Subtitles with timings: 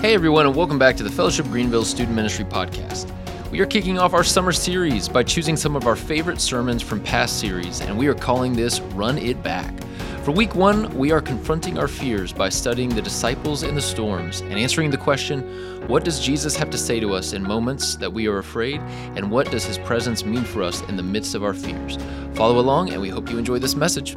[0.00, 3.10] Hey everyone, and welcome back to the Fellowship Greenville Student Ministry Podcast.
[3.50, 7.02] We are kicking off our summer series by choosing some of our favorite sermons from
[7.02, 9.74] past series, and we are calling this Run It Back.
[10.22, 14.40] For week one, we are confronting our fears by studying the disciples in the storms
[14.40, 15.42] and answering the question
[15.88, 18.80] what does Jesus have to say to us in moments that we are afraid,
[19.16, 21.98] and what does his presence mean for us in the midst of our fears?
[22.34, 24.16] Follow along, and we hope you enjoy this message.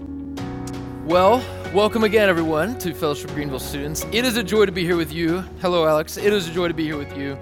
[1.11, 1.43] Well,
[1.73, 4.05] welcome again, everyone, to Fellowship Greenville students.
[4.13, 5.41] It is a joy to be here with you.
[5.59, 6.15] Hello, Alex.
[6.15, 7.37] It is a joy to be here with you.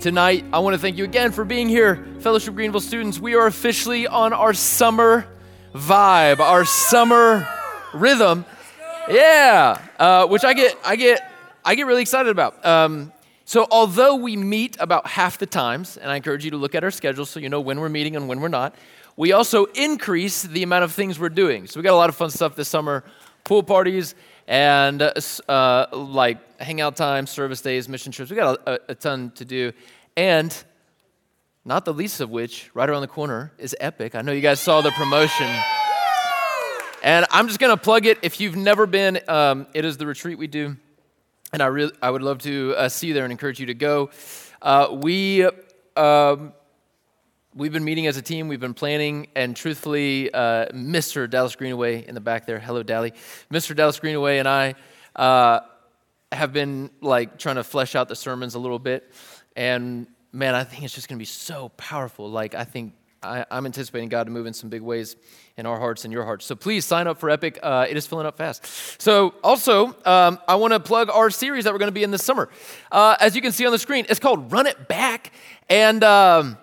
[0.00, 3.20] Tonight, I want to thank you again for being here, Fellowship Greenville students.
[3.20, 5.24] We are officially on our summer
[5.72, 7.46] vibe, our summer
[7.94, 8.44] rhythm.
[9.08, 11.30] Yeah, uh, which I get, I get,
[11.64, 12.66] I get really excited about.
[12.66, 13.12] Um,
[13.44, 16.82] so, although we meet about half the times, and I encourage you to look at
[16.82, 18.74] our schedule so you know when we're meeting and when we're not,
[19.16, 21.66] we also increase the amount of things we're doing.
[21.66, 23.02] So we got a lot of fun stuff this summer
[23.44, 24.14] pool parties
[24.46, 25.02] and
[25.48, 28.30] uh, like hangout time, service days, mission trips.
[28.30, 29.72] We got a, a, ton to do.
[30.16, 30.54] And
[31.64, 34.14] not the least of which, right around the corner, is Epic.
[34.14, 35.48] I know you guys saw the promotion.
[37.02, 38.18] And I'm just going to plug it.
[38.22, 40.76] If you've never been, um, it is the retreat we do.
[41.52, 43.74] And I, really, I would love to uh, see you there and encourage you to
[43.74, 44.10] go.
[44.60, 45.48] Uh, we
[45.96, 46.52] um,
[47.56, 51.28] we've been meeting as a team, we've been planning, and truthfully, uh, Mr.
[51.28, 53.14] Dallas Greenaway in the back there, hello, Dally.
[53.50, 53.74] Mr.
[53.74, 54.74] Dallas Greenaway and I
[55.16, 55.60] uh,
[56.30, 59.10] have been like trying to flesh out the sermons a little bit.
[59.56, 62.30] And man, I think it's just going to be so powerful.
[62.30, 65.16] Like, I think I, am anticipating God to move in some big ways
[65.56, 66.44] in our hearts and your hearts.
[66.44, 67.58] So please sign up for Epic.
[67.62, 69.00] Uh, it is filling up fast.
[69.00, 72.10] So, also, um, I want to plug our series that we're going to be in
[72.10, 72.50] this summer.
[72.92, 75.32] Uh, as you can see on the screen, it's called Run It Back.
[75.70, 76.04] And.
[76.04, 76.58] Um,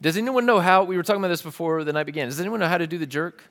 [0.00, 2.60] does anyone know how, we were talking about this before the night began, does anyone
[2.60, 3.42] know how to do the jerk?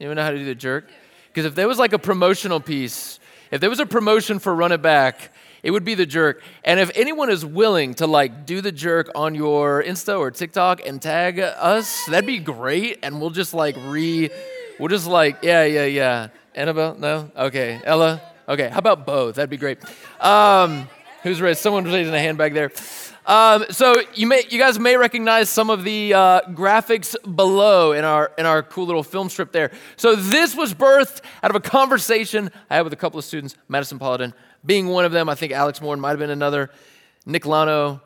[0.00, 0.88] Anyone know how to do the jerk?
[1.28, 3.18] Because if there was like a promotional piece,
[3.50, 5.32] if there was a promotion for Run It Back,
[5.62, 6.42] it would be the jerk.
[6.62, 10.86] And if anyone is willing to like do the jerk on your Insta or TikTok
[10.86, 12.98] and tag us, that'd be great.
[13.02, 14.30] And we'll just like re,
[14.78, 16.28] we'll just like, yeah, yeah, yeah.
[16.54, 16.94] Annabelle?
[16.98, 17.30] No?
[17.36, 17.80] Okay.
[17.84, 18.20] Ella?
[18.48, 18.68] Okay.
[18.68, 19.36] How about both?
[19.36, 19.78] That'd be great.
[20.20, 20.88] Um,
[21.22, 21.60] who's raised?
[21.60, 22.70] Someone raising a hand back there.
[23.26, 28.04] Um, so you may, you guys may recognize some of the uh, graphics below in
[28.04, 29.70] our in our cool little film strip there.
[29.96, 33.56] So this was birthed out of a conversation I had with a couple of students,
[33.68, 35.28] Madison Paladin being one of them.
[35.28, 36.70] I think Alex Moore might have been another.
[37.26, 38.00] Nick Lano,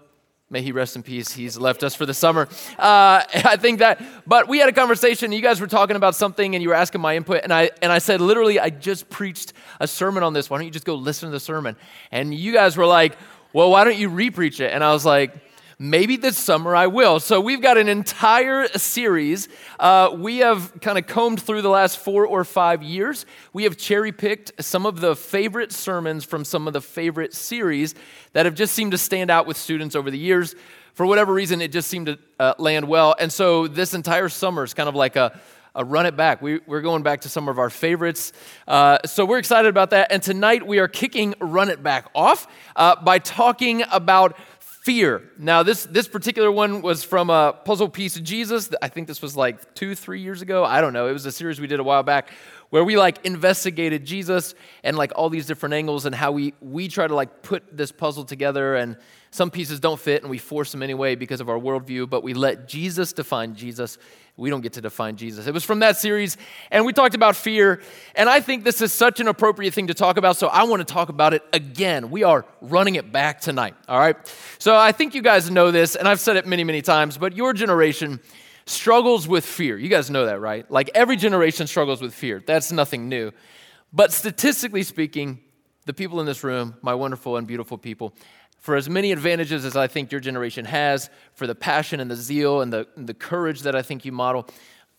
[0.51, 1.33] may he rest in peace.
[1.33, 2.49] He's left us for the summer.
[2.79, 5.33] Uh, I think that, but we had a conversation.
[5.33, 7.93] You guys were talking about something, and you were asking my input, and I and
[7.93, 10.51] I said, literally, I just preached a sermon on this.
[10.51, 11.77] Why don't you just go listen to the sermon?
[12.11, 13.17] And you guys were like
[13.53, 14.73] well, why don't you repreach it?
[14.73, 15.35] And I was like,
[15.79, 17.21] maybe this summer I will.
[17.21, 19.49] So we've got an entire series.
[19.79, 23.27] Uh, we have kind of combed through the last four or five years.
[23.53, 27.95] We have cherry picked some of the favorite sermons from some of the favorite series
[28.33, 30.55] that have just seemed to stand out with students over the years.
[30.95, 33.15] For whatever reason, it just seemed to uh, land well.
[33.21, 35.39] And so this entire summer is kind of like a
[35.79, 36.43] uh, run it back.
[36.43, 38.33] We, are going back to some of our favorites.
[38.67, 40.11] Uh, so we're excited about that.
[40.11, 42.47] And tonight we are kicking Run It Back off
[42.77, 45.23] uh, by talking about fear.
[45.39, 48.71] Now, this, this particular one was from a puzzle piece of Jesus.
[48.81, 50.65] I think this was like two, three years ago.
[50.65, 51.09] I don't know.
[51.09, 52.31] It was a series we did a while back
[52.71, 56.89] where we like investigated Jesus and like all these different angles and how we, we
[56.89, 58.97] try to like put this puzzle together and
[59.31, 62.35] some pieces don't fit and we force them anyway because of our worldview, but we
[62.35, 63.99] let Jesus define Jesus
[64.39, 65.49] we don't get to define Jesus.
[65.49, 66.37] It was from that series,
[66.71, 67.83] and we talked about fear.
[68.15, 70.87] And I think this is such an appropriate thing to talk about, so I want
[70.87, 72.11] to talk about it again.
[72.11, 74.17] We are running it back tonight, all right?
[74.59, 77.37] So I think you guys know this, and I've said it many, many times, but
[77.37, 78.21] your generation
[78.65, 79.77] struggles with fear.
[79.77, 80.71] You guys know that, right?
[80.71, 82.41] Like every generation struggles with fear.
[82.47, 83.33] That's nothing new.
[83.93, 85.41] But statistically speaking,
[85.87, 88.15] the people in this room, my wonderful and beautiful people,
[88.59, 92.17] for as many advantages as I think your generation has, for the passion and the
[92.17, 94.47] zeal and the, and the courage that I think you model,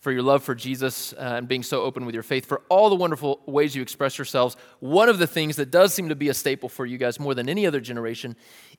[0.00, 2.88] for your love for Jesus uh, and being so open with your faith, for all
[2.88, 4.56] the wonderful ways you express yourselves.
[4.80, 7.34] One of the things that does seem to be a staple for you guys more
[7.34, 8.34] than any other generation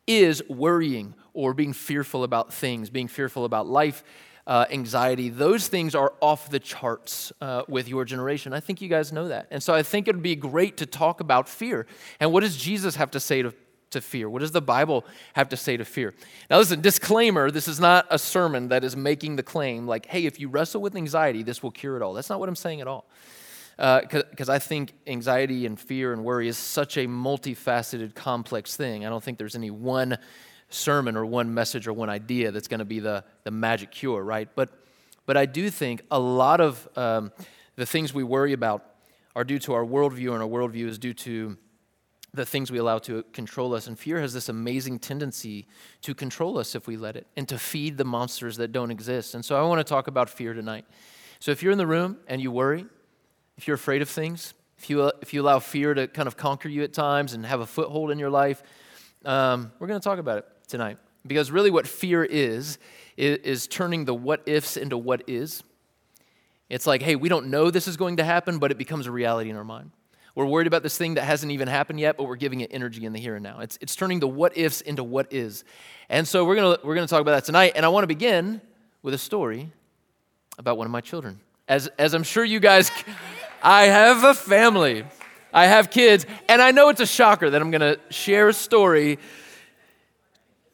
[0.08, 4.04] is worrying or being fearful about things, being fearful about life,
[4.48, 5.30] uh, anxiety.
[5.30, 8.52] Those things are off the charts uh, with your generation.
[8.52, 9.48] I think you guys know that.
[9.52, 11.86] And so I think it would be great to talk about fear.
[12.20, 13.54] And what does Jesus have to say to
[13.92, 14.30] to fear?
[14.30, 16.14] What does the Bible have to say to fear?
[16.50, 20.26] Now, listen, disclaimer this is not a sermon that is making the claim like, hey,
[20.26, 22.14] if you wrestle with anxiety, this will cure it all.
[22.14, 23.06] That's not what I'm saying at all.
[23.78, 29.06] Because uh, I think anxiety and fear and worry is such a multifaceted, complex thing.
[29.06, 30.18] I don't think there's any one
[30.70, 34.24] sermon or one message or one idea that's going to be the, the magic cure,
[34.24, 34.50] right?
[34.56, 34.70] But,
[35.26, 37.32] but I do think a lot of um,
[37.76, 38.86] the things we worry about
[39.36, 41.58] are due to our worldview, and our worldview is due to
[42.34, 43.88] the things we allow to control us.
[43.88, 45.68] And fear has this amazing tendency
[46.02, 49.36] to control us if we let it and to feed the monsters that don't exist.
[49.36, 50.86] And so I want to talk about fear tonight.
[51.40, 52.86] So if you're in the room and you worry,
[53.58, 56.70] if you're afraid of things, if you, if you allow fear to kind of conquer
[56.70, 58.64] you at times and have a foothold in your life,
[59.26, 60.98] um, we're going to talk about it tonight.
[61.28, 62.80] Because really, what fear is,
[63.16, 65.62] is, is turning the what ifs into what is.
[66.68, 69.12] It's like, hey, we don't know this is going to happen, but it becomes a
[69.12, 69.92] reality in our mind.
[70.34, 73.06] We're worried about this thing that hasn't even happened yet, but we're giving it energy
[73.06, 73.60] in the here and now.
[73.60, 75.64] It's, it's turning the what ifs into what is.
[76.10, 77.74] And so we're going we're gonna talk about that tonight.
[77.76, 78.62] And I want to begin
[79.02, 79.72] with a story
[80.58, 81.40] about one of my children.
[81.68, 82.92] As, as I'm sure you guys,
[83.64, 85.06] I have a family,
[85.54, 88.54] I have kids, and I know it's a shocker that I'm going to share a
[88.54, 89.20] story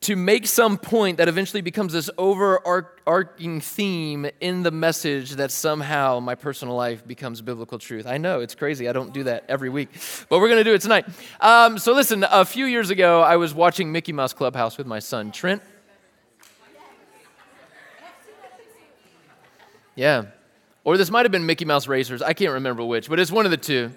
[0.07, 6.21] to make some point that eventually becomes this overarching theme in the message that somehow
[6.21, 8.07] my personal life becomes biblical truth.
[8.07, 8.87] I know, it's crazy.
[8.87, 9.89] I don't do that every week,
[10.29, 11.07] but we're going to do it tonight.
[11.41, 14.99] Um, so, listen, a few years ago, I was watching Mickey Mouse Clubhouse with my
[14.99, 15.61] son, Trent.
[19.93, 20.27] Yeah.
[20.85, 22.21] Or this might have been Mickey Mouse Racers.
[22.21, 23.91] I can't remember which, but it's one of the two.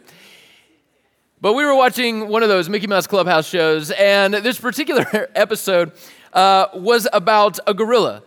[1.43, 5.93] But we were watching one of those Mickey Mouse Clubhouse shows, and this particular episode
[6.35, 8.23] uh, was about a gorilla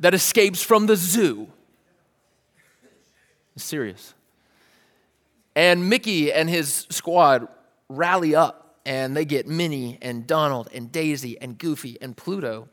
[0.00, 1.48] that escapes from the zoo.
[3.56, 4.12] It's serious.
[5.56, 7.48] And Mickey and his squad
[7.88, 12.68] rally up, and they get Minnie and Donald and Daisy and Goofy and Pluto.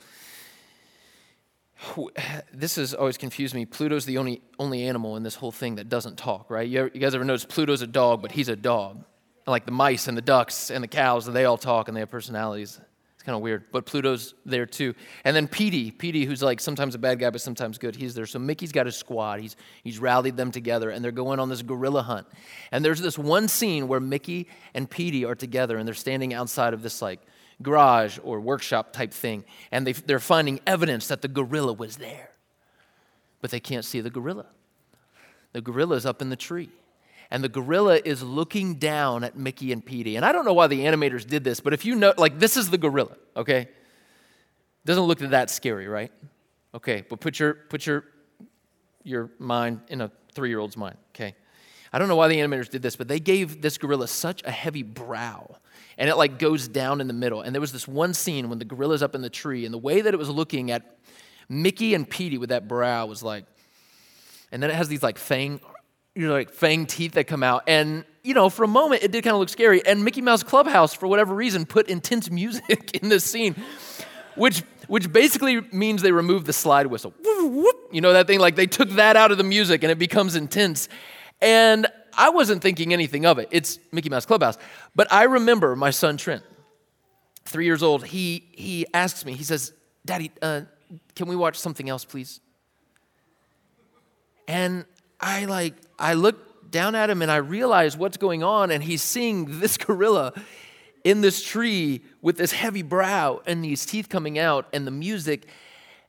[2.53, 3.65] This has always confused me.
[3.65, 6.68] Pluto's the only, only animal in this whole thing that doesn't talk, right?
[6.68, 9.03] You, ever, you guys ever notice Pluto's a dog, but he's a dog?
[9.47, 12.01] Like the mice and the ducks and the cows, and they all talk and they
[12.01, 12.80] have personalities.
[13.15, 13.65] It's kind of weird.
[13.71, 14.95] But Pluto's there too.
[15.24, 18.25] And then Petey, Petey, who's like sometimes a bad guy, but sometimes good, he's there.
[18.25, 19.39] So Mickey's got his squad.
[19.39, 22.27] He's, he's rallied them together, and they're going on this gorilla hunt.
[22.71, 26.74] And there's this one scene where Mickey and Petey are together, and they're standing outside
[26.74, 27.19] of this like
[27.62, 32.31] garage or workshop type thing, and they, they're finding evidence that the gorilla was there.
[33.42, 34.47] But they can't see the gorilla.
[35.53, 36.69] The gorilla's up in the tree
[37.31, 40.16] and the gorilla is looking down at Mickey and Petey.
[40.16, 42.57] And I don't know why the animators did this, but if you know, like, this
[42.57, 43.68] is the gorilla, okay?
[44.86, 46.12] Doesn't look that scary, right?
[46.74, 48.04] Okay, but put your put your
[49.04, 51.36] your mind in a three-year-old's mind, okay?
[51.94, 54.51] I don't know why the animators did this, but they gave this gorilla such a
[54.51, 55.56] heavy brow.
[55.98, 57.42] And it like goes down in the middle.
[57.42, 59.78] And there was this one scene when the gorilla's up in the tree, and the
[59.78, 60.98] way that it was looking at
[61.48, 63.45] Mickey and Petey with that brow was like,
[64.51, 65.62] and then it has these like fang
[66.16, 67.64] you know, like fang teeth that come out.
[67.68, 69.86] And, you know, for a moment, it did kind of look scary.
[69.86, 73.56] And Mickey Mouse Clubhouse, for whatever reason, put intense music in this scene,
[74.36, 77.14] which, which basically means they removed the slide whistle.
[77.92, 80.36] You know, that thing, like they took that out of the music and it becomes
[80.36, 80.88] intense.
[81.42, 83.50] And I wasn't thinking anything of it.
[83.52, 84.58] It's Mickey Mouse Clubhouse.
[84.96, 86.44] But I remember my son Trent,
[87.44, 89.74] three years old, he, he asks me, he says,
[90.06, 90.62] Daddy, uh,
[91.16, 92.40] can we watch something else, please?
[94.48, 94.86] And
[95.25, 99.01] I like, I look down at him and I realize what's going on, and he's
[99.01, 100.33] seeing this gorilla
[101.04, 105.48] in this tree with this heavy brow and these teeth coming out and the music.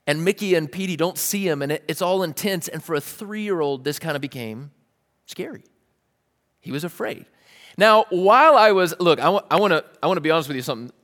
[0.07, 2.69] And Mickey and Petey don't see him, and it, it's all intense.
[2.69, 4.71] And for a three year old, this kind of became
[5.25, 5.65] scary.
[6.61, 7.25] He was afraid.
[7.79, 10.63] Now, while I was, look, I, I want to I wanna be honest with you
[10.63, 10.95] something.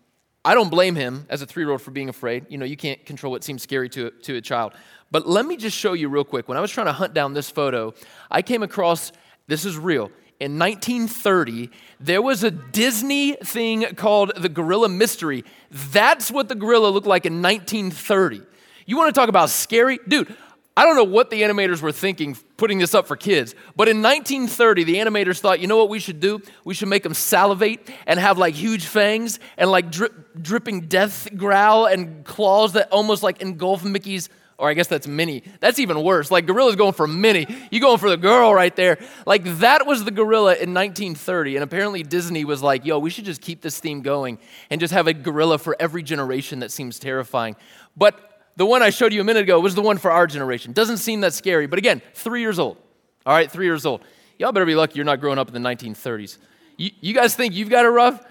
[0.44, 2.46] I don't blame him as a three year old for being afraid.
[2.48, 4.72] You know, you can't control what seems scary to, to a child.
[5.10, 6.48] But let me just show you real quick.
[6.48, 7.94] When I was trying to hunt down this photo,
[8.30, 9.12] I came across
[9.46, 10.10] this is real.
[10.40, 11.70] In 1930,
[12.00, 15.44] there was a Disney thing called the Gorilla Mystery.
[15.70, 18.42] That's what the gorilla looked like in 1930.
[18.86, 20.00] You want to talk about scary?
[20.08, 20.34] Dude,
[20.74, 24.00] I don't know what the animators were thinking putting this up for kids, but in
[24.00, 26.40] 1930, the animators thought, you know what we should do?
[26.64, 31.28] We should make them salivate and have like huge fangs and like drip, dripping death
[31.36, 35.42] growl and claws that almost like engulf Mickey's, or I guess that's Minnie.
[35.60, 36.30] That's even worse.
[36.30, 37.46] Like Gorilla's going for Minnie.
[37.70, 38.98] You going for the girl right there.
[39.26, 41.56] Like that was the gorilla in 1930.
[41.56, 44.38] And apparently Disney was like, yo, we should just keep this theme going
[44.70, 47.56] and just have a gorilla for every generation that seems terrifying.
[47.94, 50.72] But the one I showed you a minute ago was the one for our generation.
[50.72, 52.76] Doesn't seem that scary, but again, three years old.
[53.24, 54.02] All right, three years old.
[54.38, 56.38] Y'all better be lucky you're not growing up in the 1930s.
[56.76, 58.24] You, you guys think you've got it rough?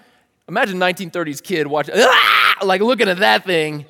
[0.48, 2.58] Imagine 1930s kid watching, ah!
[2.64, 3.86] like looking at that thing.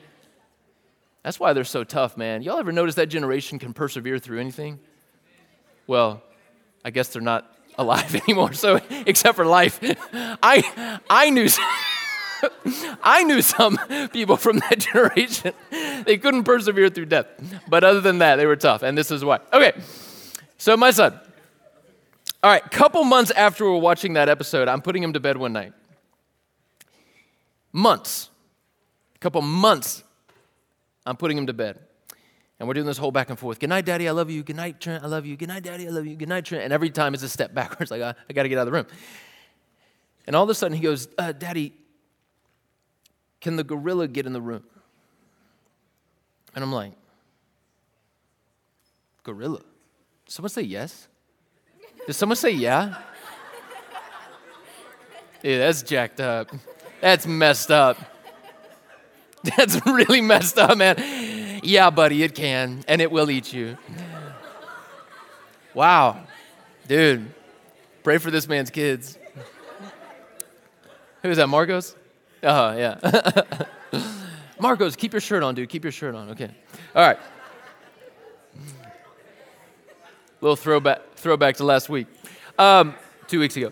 [1.23, 2.41] That's why they're so tough, man.
[2.41, 4.79] Y'all ever notice that generation can persevere through anything?
[5.87, 6.21] Well,
[6.83, 9.79] I guess they're not alive anymore, so except for life.
[10.13, 11.47] I, I knew.
[13.03, 13.77] I knew some
[14.11, 15.53] people from that generation.
[15.69, 17.27] They couldn't persevere through death.
[17.67, 18.83] But other than that, they were tough.
[18.83, 19.39] And this is why.
[19.53, 19.73] Okay,
[20.57, 21.19] so my son.
[22.43, 25.37] All right, couple months after we are watching that episode, I'm putting him to bed
[25.37, 25.73] one night.
[27.71, 28.29] months,
[29.15, 30.03] a couple months,
[31.05, 31.79] I'm putting him to bed.
[32.57, 33.59] And we're doing this whole back and forth.
[33.59, 34.43] Good night, Daddy, I love you.
[34.43, 35.35] Good night, Trent, I love you.
[35.35, 36.15] Good night, Daddy, I love you.
[36.15, 36.63] Good night, Trent.
[36.63, 38.67] And every time it's a step backwards, like, I, I got to get out of
[38.67, 38.87] the room.
[40.27, 41.73] And all of a sudden he goes, uh, Daddy,
[43.41, 44.63] can the gorilla get in the room?
[46.55, 46.93] And I'm like,
[49.23, 49.59] Gorilla?
[49.59, 51.07] Did someone say yes?
[52.07, 52.95] Did someone say yeah?
[55.43, 56.51] Yeah, that's jacked up.
[56.99, 57.97] That's messed up.
[59.43, 61.59] That's really messed up, man.
[61.63, 63.77] Yeah, buddy, it can, and it will eat you.
[65.73, 66.23] Wow.
[66.87, 67.33] Dude,
[68.03, 69.17] pray for this man's kids.
[71.23, 71.95] Who is that, Marcos?
[72.43, 73.53] Oh, yeah.
[74.59, 75.69] Marcos, keep your shirt on, dude.
[75.69, 76.29] Keep your shirt on.
[76.31, 76.49] Okay.
[76.95, 77.17] All right.
[80.41, 82.07] Little throwback, throwback to last week,
[82.57, 82.95] um,
[83.27, 83.71] two weeks ago.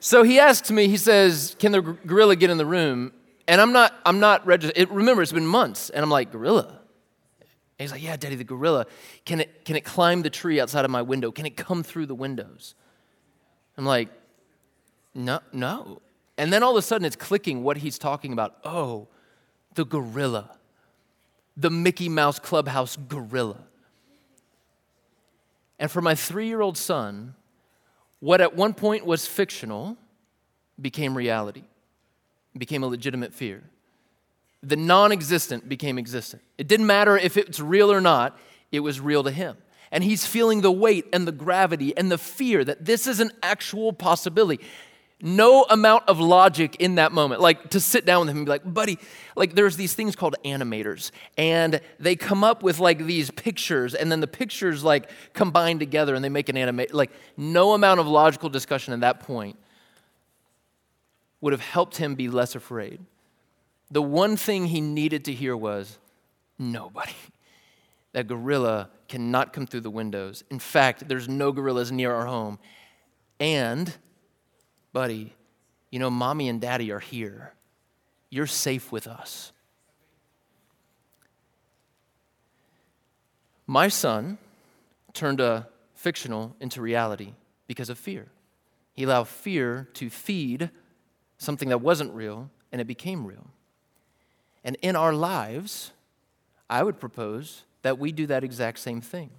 [0.00, 3.12] So he asks me, he says, Can the gorilla get in the room?
[3.46, 4.90] And I'm not, I'm not registered.
[4.90, 5.90] remember, it's been months.
[5.90, 6.66] And I'm like, Gorilla?
[6.68, 8.86] And he's like, Yeah, Daddy, the gorilla.
[9.24, 11.30] Can it, can it climb the tree outside of my window?
[11.30, 12.74] Can it come through the windows?
[13.76, 14.08] I'm like,
[15.14, 16.02] No, no.
[16.36, 18.56] And then all of a sudden it's clicking what he's talking about.
[18.64, 19.08] Oh,
[19.74, 20.50] the gorilla,
[21.56, 23.60] the Mickey Mouse Clubhouse gorilla.
[25.78, 27.34] And for my three year old son,
[28.20, 29.96] what at one point was fictional
[30.80, 31.64] became reality,
[32.56, 33.62] became a legitimate fear.
[34.62, 36.42] The non existent became existent.
[36.56, 38.38] It didn't matter if it's real or not,
[38.72, 39.56] it was real to him.
[39.92, 43.30] And he's feeling the weight and the gravity and the fear that this is an
[43.42, 44.64] actual possibility
[45.24, 47.40] no amount of logic in that moment.
[47.40, 48.98] Like to sit down with him and be like, buddy,
[49.34, 54.12] like there's these things called animators, and they come up with like these pictures, and
[54.12, 56.92] then the pictures like combine together and they make an animate.
[56.94, 59.58] Like no amount of logical discussion at that point
[61.40, 63.00] would have helped him be less afraid.
[63.90, 65.98] The one thing he needed to hear was,
[66.58, 67.12] nobody.
[68.12, 70.44] That gorilla cannot come through the windows.
[70.50, 72.58] In fact, there's no gorillas near our home.
[73.40, 73.92] And
[74.94, 75.34] buddy,
[75.90, 77.52] you know, mommy and daddy are here.
[78.30, 79.52] You're safe with us.
[83.66, 84.38] My son
[85.12, 87.32] turned a fictional into reality
[87.66, 88.28] because of fear.
[88.94, 90.70] He allowed fear to feed
[91.38, 93.50] something that wasn't real, and it became real.
[94.62, 95.90] And in our lives,
[96.70, 99.30] I would propose that we do that exact same thing.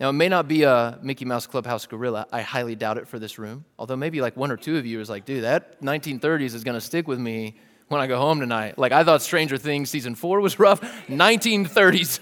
[0.00, 2.26] Now, it may not be a Mickey Mouse Clubhouse gorilla.
[2.32, 3.66] I highly doubt it for this room.
[3.78, 6.74] Although maybe like one or two of you is like, dude, that 1930s is going
[6.74, 8.78] to stick with me when I go home tonight.
[8.78, 10.80] Like, I thought Stranger Things season four was rough.
[11.08, 12.20] 1930s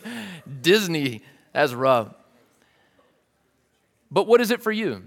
[0.61, 2.13] Disney, that's rough.
[4.11, 5.05] But what is it for you?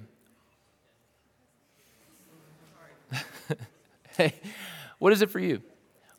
[4.16, 4.34] hey,
[4.98, 5.62] what is it for you?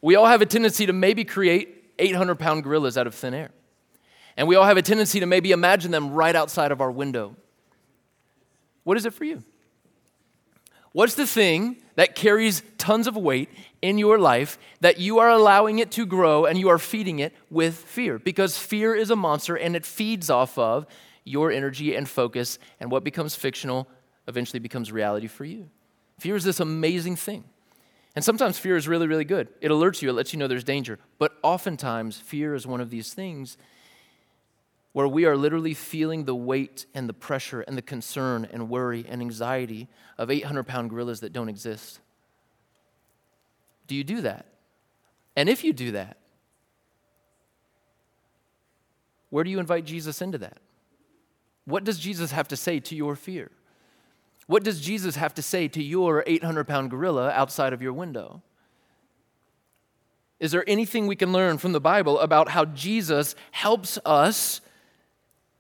[0.03, 3.53] We all have a tendency to maybe create 800 pound gorillas out of thin air.
[4.37, 7.37] And we all have a tendency to maybe imagine them right outside of our window.
[8.85, 9.43] What is it for you?
[10.93, 13.49] What's the thing that carries tons of weight
[13.81, 17.35] in your life that you are allowing it to grow and you are feeding it
[17.51, 18.19] with fear?
[18.19, 20.87] Because fear is a monster and it feeds off of
[21.25, 23.89] your energy and focus, and what becomes fictional
[24.27, 25.71] eventually becomes reality for you.
[26.19, 27.45] Fear is this amazing thing.
[28.15, 29.49] And sometimes fear is really, really good.
[29.61, 30.99] It alerts you, it lets you know there's danger.
[31.19, 33.57] But oftentimes, fear is one of these things
[34.93, 39.05] where we are literally feeling the weight and the pressure and the concern and worry
[39.09, 42.01] and anxiety of 800 pound gorillas that don't exist?
[43.87, 44.47] Do you do that?
[45.35, 46.19] And if you do that,
[49.31, 50.59] where do you invite Jesus into that?
[51.65, 53.51] What does Jesus have to say to your fear?
[54.47, 58.43] What does Jesus have to say to your 800 pound gorilla outside of your window?
[60.39, 64.61] Is there anything we can learn from the Bible about how Jesus helps us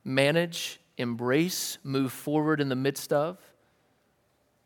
[0.04, 3.38] manage, embrace, move forward in the midst of,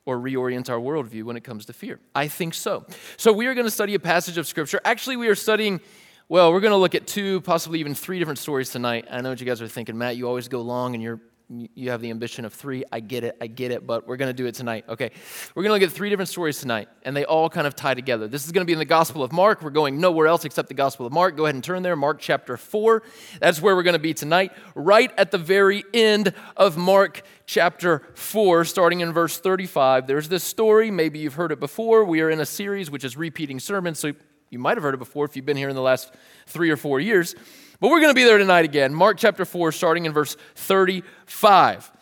[0.05, 1.99] or reorient our worldview when it comes to fear?
[2.15, 2.87] I think so.
[3.17, 4.81] So, we are going to study a passage of Scripture.
[4.85, 5.81] Actually, we are studying,
[6.29, 9.07] well, we're going to look at two, possibly even three different stories tonight.
[9.11, 11.91] I know what you guys are thinking, Matt, you always go long and you're you
[11.91, 12.83] have the ambition of three.
[12.91, 14.85] I get it, I get it, but we're going to do it tonight.
[14.89, 15.13] Okay.
[15.55, 17.95] We're going to look at three different stories tonight, and they all kind of tie
[17.95, 18.27] together.
[18.27, 19.63] This is going to be in the Gospel of Mark.
[19.63, 21.37] We're going nowhere else except the Gospel of Mark.
[21.37, 23.03] Go ahead and turn there, Mark chapter 4.
[23.39, 28.03] That's where we're going to be tonight, right at the very end of Mark chapter
[28.15, 30.09] 4, starting in verse 35.
[30.09, 30.91] There's this story.
[30.91, 32.05] Maybe you've heard it before.
[32.05, 34.13] We are in a series which is repeating sermons, so
[34.51, 36.13] you might have heard it before if you've been here in the last
[36.47, 37.37] three or four years.
[37.79, 38.95] But we're going to be there tonight again.
[38.95, 41.93] Mark chapter 4, starting in verse 35.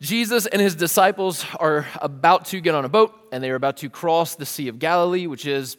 [0.00, 3.76] Jesus and his disciples are about to get on a boat and they are about
[3.78, 5.76] to cross the Sea of Galilee, which is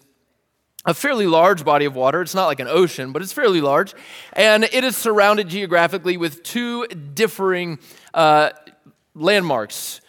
[0.85, 2.21] a fairly large body of water.
[2.21, 3.95] It's not like an ocean, but it's fairly large.
[4.33, 7.79] And it is surrounded geographically with two differing
[8.13, 8.51] uh,
[9.15, 10.01] landmarks.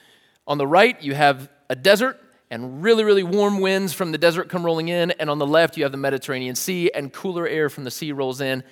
[0.46, 4.48] On the right, you have a desert, and really, really warm winds from the desert
[4.48, 5.12] come rolling in.
[5.12, 8.12] And on the left, you have the Mediterranean Sea, and cooler air from the sea
[8.12, 8.64] rolls in.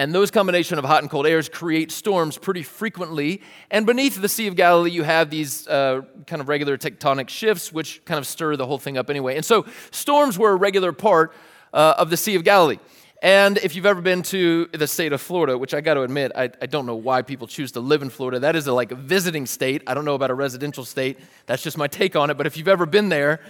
[0.00, 3.42] And those combination of hot and cold airs create storms pretty frequently.
[3.68, 7.72] And beneath the Sea of Galilee, you have these uh, kind of regular tectonic shifts,
[7.72, 9.34] which kind of stir the whole thing up anyway.
[9.34, 11.34] And so storms were a regular part
[11.72, 12.78] uh, of the Sea of Galilee.
[13.20, 16.30] And if you've ever been to the state of Florida, which I got to admit,
[16.36, 18.38] I, I, don't know why people choose to live in Florida.
[18.38, 19.82] That is a, like a visiting state.
[19.88, 21.18] I don't know about a residential state.
[21.46, 22.36] That's just my take on it.
[22.36, 23.40] But if you've ever been there,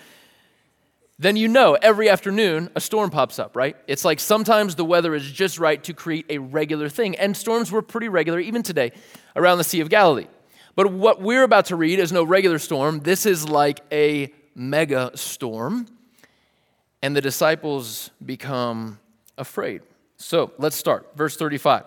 [1.19, 3.77] then you know every afternoon a storm pops up, right?
[3.87, 7.17] It's like sometimes the weather is just right to create a regular thing.
[7.17, 8.93] And storms were pretty regular even today
[9.37, 10.29] around the Sea of Galilee.
[10.77, 13.01] But what we're about to read is no regular storm.
[13.01, 15.89] This is like a mega storm.
[17.03, 18.99] And the disciples become
[19.39, 19.83] afraid.
[20.17, 21.17] So let's start.
[21.17, 21.85] Verse 35.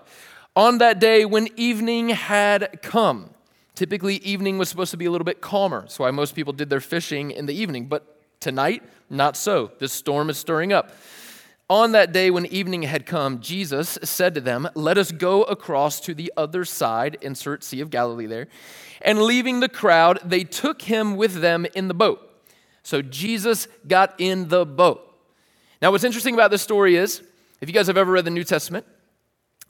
[0.55, 3.29] On that day when evening had come,
[3.75, 5.85] typically evening was supposed to be a little bit calmer.
[5.87, 7.85] So why most people did their fishing in the evening.
[7.85, 9.71] But tonight, not so.
[9.79, 10.91] This storm is stirring up.
[11.69, 16.01] On that day when evening had come, Jesus said to them, Let us go across
[16.01, 18.47] to the other side, insert Sea of Galilee there.
[19.01, 22.29] And leaving the crowd, they took him with them in the boat.
[22.83, 25.07] So Jesus got in the boat.
[25.81, 27.23] Now, what's interesting about this story is,
[27.61, 28.85] if you guys have ever read the New Testament,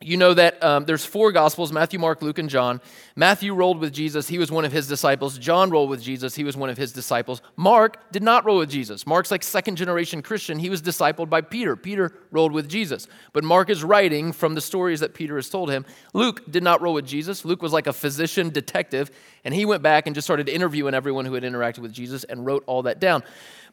[0.04, 2.82] you know that um, there's four gospels matthew mark luke and john.
[3.16, 4.28] Matthew rolled with jesus.
[4.28, 5.38] He was one of his disciples.
[5.38, 6.34] John rolled with jesus.
[6.34, 7.42] He was one of his disciples.
[7.56, 9.06] Mark did not roll with jesus.
[9.06, 10.58] Mark's like second generation christian.
[10.58, 11.76] He was discipled by peter.
[11.76, 13.08] Peter rolled with jesus.
[13.32, 15.86] But mark is writing from the stories that peter has told him.
[16.14, 17.46] Luke did not roll with jesus.
[17.46, 19.12] Luke was like a physician detective
[19.46, 22.44] and he went back and just started interviewing everyone who had interacted with jesus and
[22.44, 23.24] wrote all that down.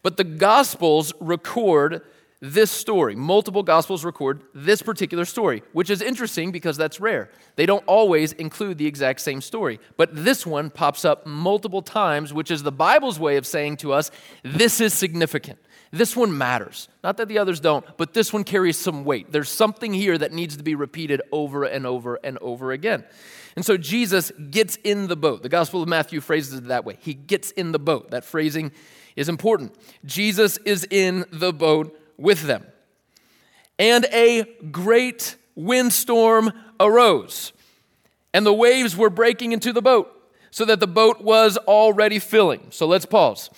[0.03, 2.03] But the gospels record
[2.41, 3.17] this story.
[3.17, 7.31] Multiple gospels record this particular story, which is interesting because that's rare.
[7.57, 9.81] They don't always include the exact same story.
[9.97, 13.93] But this one pops up multiple times, which is the Bible's way of saying to
[13.93, 14.11] us,
[14.45, 15.59] this is significant.
[15.91, 16.89] This one matters.
[17.03, 19.33] Not that the others don't, but this one carries some weight.
[19.33, 23.05] There's something here that needs to be repeated over and over and over again.
[23.57, 25.43] And so Jesus gets in the boat.
[25.43, 26.99] The Gospel of Matthew phrases it that way.
[27.01, 28.11] He gets in the boat.
[28.11, 28.71] That phrasing
[29.17, 29.75] is important.
[30.05, 32.67] Jesus is in the boat with them.
[33.79, 37.53] And a great windstorm arose,
[38.35, 40.13] and the waves were breaking into the boat,
[40.51, 42.67] so that the boat was already filling.
[42.71, 43.51] So let's pause.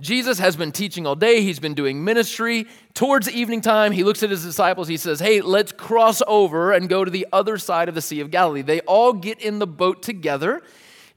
[0.00, 1.42] Jesus has been teaching all day.
[1.42, 2.66] He's been doing ministry.
[2.94, 4.88] Towards evening time, he looks at his disciples.
[4.88, 8.20] He says, Hey, let's cross over and go to the other side of the Sea
[8.20, 8.62] of Galilee.
[8.62, 10.62] They all get in the boat together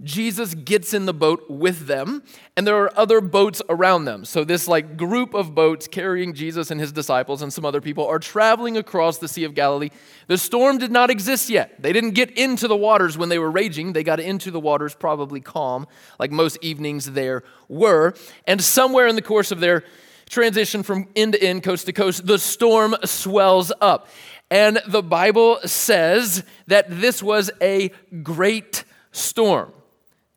[0.03, 2.21] Jesus gets in the boat with them,
[2.55, 4.25] and there are other boats around them.
[4.25, 8.05] So, this like group of boats carrying Jesus and his disciples and some other people
[8.05, 9.89] are traveling across the Sea of Galilee.
[10.27, 11.81] The storm did not exist yet.
[11.81, 13.93] They didn't get into the waters when they were raging.
[13.93, 15.87] They got into the waters probably calm,
[16.19, 18.13] like most evenings there were.
[18.45, 19.83] And somewhere in the course of their
[20.29, 24.09] transition from end to end, coast to coast, the storm swells up.
[24.51, 27.89] And the Bible says that this was a
[28.21, 29.73] great storm.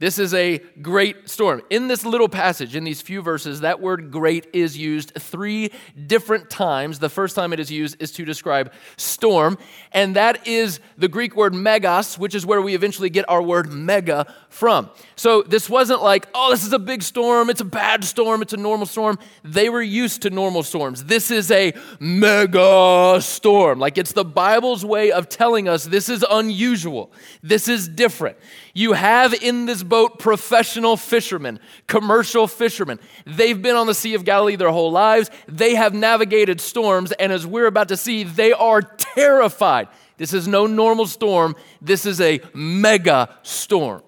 [0.00, 1.60] This is a great storm.
[1.68, 5.70] In this little passage, in these few verses, that word great is used three
[6.06, 6.98] different times.
[6.98, 9.58] The first time it is used is to describe storm,
[9.92, 13.70] and that is the Greek word megas, which is where we eventually get our word
[13.70, 14.88] mega from.
[15.16, 18.54] So this wasn't like, oh, this is a big storm, it's a bad storm, it's
[18.54, 19.18] a normal storm.
[19.44, 21.04] They were used to normal storms.
[21.04, 23.78] This is a mega storm.
[23.78, 28.38] Like it's the Bible's way of telling us this is unusual, this is different.
[28.72, 33.00] You have in this boat professional fishermen, commercial fishermen.
[33.26, 35.30] They've been on the Sea of Galilee their whole lives.
[35.48, 39.88] They have navigated storms, and as we're about to see, they are terrified.
[40.18, 44.02] This is no normal storm, this is a mega storm,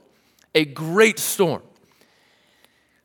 [0.55, 1.63] a great storm.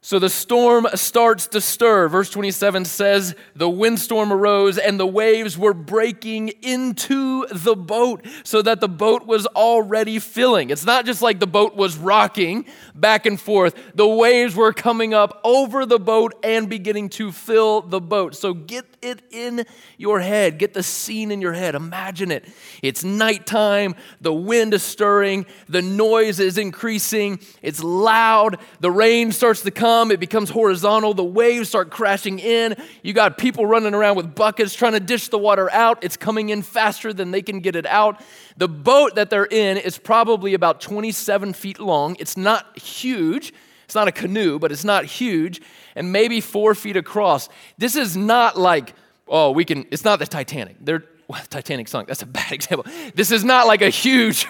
[0.08, 2.08] So the storm starts to stir.
[2.08, 8.62] Verse 27 says, The windstorm arose and the waves were breaking into the boat so
[8.62, 10.70] that the boat was already filling.
[10.70, 15.14] It's not just like the boat was rocking back and forth, the waves were coming
[15.14, 18.34] up over the boat and beginning to fill the boat.
[18.34, 19.66] So get it in
[19.98, 21.76] your head, get the scene in your head.
[21.76, 22.48] Imagine it.
[22.82, 29.64] It's nighttime, the wind is stirring, the noise is increasing, it's loud, the rain starts
[29.64, 32.76] to come come, it becomes horizontal, the waves start crashing in.
[33.02, 36.04] You got people running around with buckets trying to dish the water out.
[36.04, 38.22] It's coming in faster than they can get it out.
[38.58, 42.16] The boat that they're in is probably about 27 feet long.
[42.20, 43.54] It's not huge.
[43.86, 45.62] It's not a canoe, but it's not huge,
[45.96, 47.48] and maybe four feet across.
[47.78, 48.94] This is not like,
[49.30, 50.76] oh, we can, it's not the Titanic.
[50.82, 52.10] They're, well, Titanic sunk.
[52.10, 52.86] That's a bad example.
[53.16, 54.46] This is not like a huge,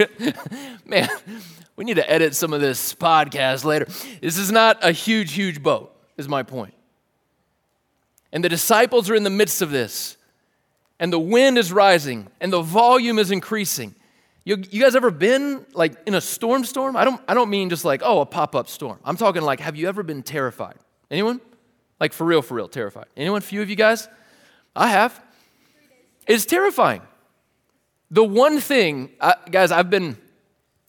[0.85, 1.07] man,
[1.77, 3.85] we need to edit some of this podcast later.
[4.21, 6.73] This is not a huge, huge boat, is my point.
[8.33, 10.17] And the disciples are in the midst of this,
[10.99, 13.95] and the wind is rising, and the volume is increasing.
[14.43, 16.95] You, you guys ever been like in a storm storm?
[16.95, 18.97] I don't, I don't mean just like, oh, a pop up storm.
[19.05, 20.77] I'm talking like, have you ever been terrified?
[21.11, 21.41] Anyone?
[21.99, 23.05] Like for real, for real, terrified.
[23.15, 23.41] Anyone?
[23.41, 24.07] Few of you guys?
[24.75, 25.21] I have.
[26.25, 27.01] It's terrifying.
[28.09, 30.17] The one thing, I, guys, I've been,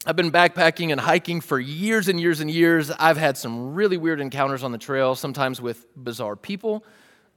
[0.09, 2.91] I've been backpacking and hiking for years and years and years.
[2.91, 6.83] I've had some really weird encounters on the trail, sometimes with bizarre people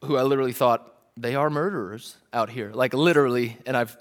[0.05, 3.57] who I literally thought they are murderers out here, like literally.
[3.65, 3.97] And I've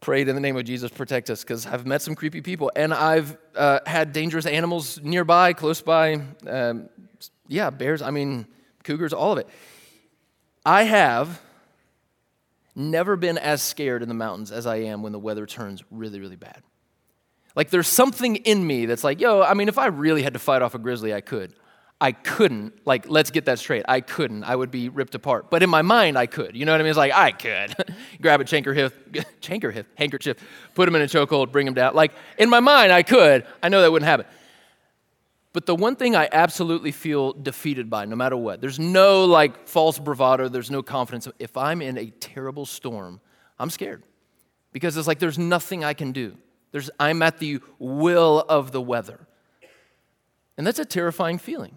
[0.00, 2.72] prayed in the name of Jesus, protect us, because I've met some creepy people.
[2.74, 6.22] And I've uh, had dangerous animals nearby, close by.
[6.46, 6.88] Um,
[7.46, 8.46] yeah, bears, I mean,
[8.84, 9.48] cougars, all of it.
[10.64, 11.42] I have
[12.74, 16.20] never been as scared in the mountains as I am when the weather turns really,
[16.20, 16.62] really bad.
[17.54, 20.38] Like, there's something in me that's like, yo, I mean, if I really had to
[20.38, 21.54] fight off a grizzly, I could.
[22.00, 22.84] I couldn't.
[22.84, 23.84] Like, let's get that straight.
[23.88, 24.44] I couldn't.
[24.44, 25.50] I would be ripped apart.
[25.50, 26.56] But in my mind, I could.
[26.56, 26.90] You know what I mean?
[26.90, 27.74] It's like, I could.
[28.20, 28.92] Grab a chankerhiff,
[29.40, 30.36] chankerhiff, handkerchief,
[30.74, 31.94] put him in a chokehold, bring him down.
[31.94, 33.46] Like, in my mind, I could.
[33.62, 34.26] I know that wouldn't happen.
[35.54, 39.68] But the one thing I absolutely feel defeated by, no matter what, there's no like
[39.68, 41.28] false bravado, there's no confidence.
[41.38, 43.20] If I'm in a terrible storm,
[43.56, 44.02] I'm scared
[44.72, 46.36] because it's like there's nothing I can do.
[46.74, 49.28] There's, I'm at the will of the weather.
[50.56, 51.76] And that's a terrifying feeling.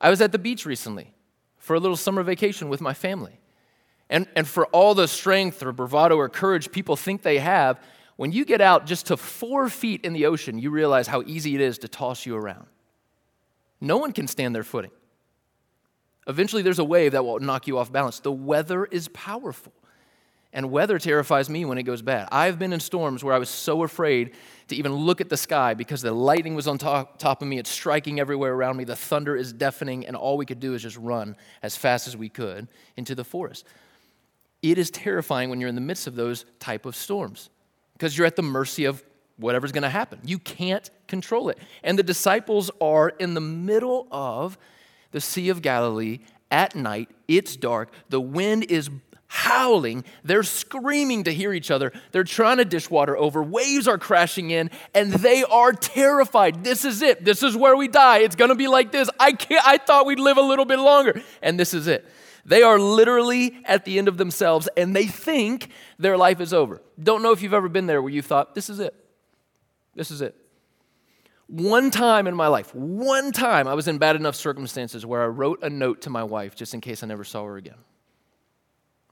[0.00, 1.12] I was at the beach recently
[1.58, 3.40] for a little summer vacation with my family.
[4.08, 7.80] And, and for all the strength or bravado or courage people think they have,
[8.14, 11.56] when you get out just to four feet in the ocean, you realize how easy
[11.56, 12.68] it is to toss you around.
[13.80, 14.92] No one can stand their footing.
[16.28, 18.20] Eventually, there's a wave that will knock you off balance.
[18.20, 19.72] The weather is powerful.
[20.52, 22.28] And weather terrifies me when it goes bad.
[22.32, 24.32] I've been in storms where I was so afraid
[24.68, 27.58] to even look at the sky because the lightning was on top, top, of me.
[27.58, 28.84] It's striking everywhere around me.
[28.84, 32.16] The thunder is deafening, and all we could do is just run as fast as
[32.16, 33.64] we could into the forest.
[34.62, 37.48] It is terrifying when you're in the midst of those type of storms
[37.92, 39.02] because you're at the mercy of
[39.36, 40.20] whatever's going to happen.
[40.24, 41.58] You can't control it.
[41.82, 44.58] And the disciples are in the middle of
[45.12, 47.08] the Sea of Galilee at night.
[47.26, 47.92] It's dark.
[48.08, 48.90] The wind is
[49.32, 50.04] howling.
[50.24, 51.92] They're screaming to hear each other.
[52.10, 53.40] They're trying to dish water over.
[53.40, 56.64] Waves are crashing in, and they are terrified.
[56.64, 57.24] This is it.
[57.24, 58.18] This is where we die.
[58.18, 59.08] It's going to be like this.
[59.20, 59.64] I can't.
[59.64, 62.10] I thought we'd live a little bit longer, and this is it.
[62.44, 66.82] They are literally at the end of themselves, and they think their life is over.
[67.00, 68.94] Don't know if you've ever been there where you thought, "This is it.
[69.94, 70.34] This is it."
[71.46, 75.26] One time in my life, one time I was in bad enough circumstances where I
[75.26, 77.78] wrote a note to my wife just in case I never saw her again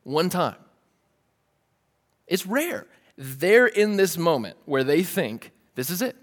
[0.02, 0.56] one time.
[2.26, 2.86] It's rare.
[3.16, 6.16] They're in this moment where they think, this is it,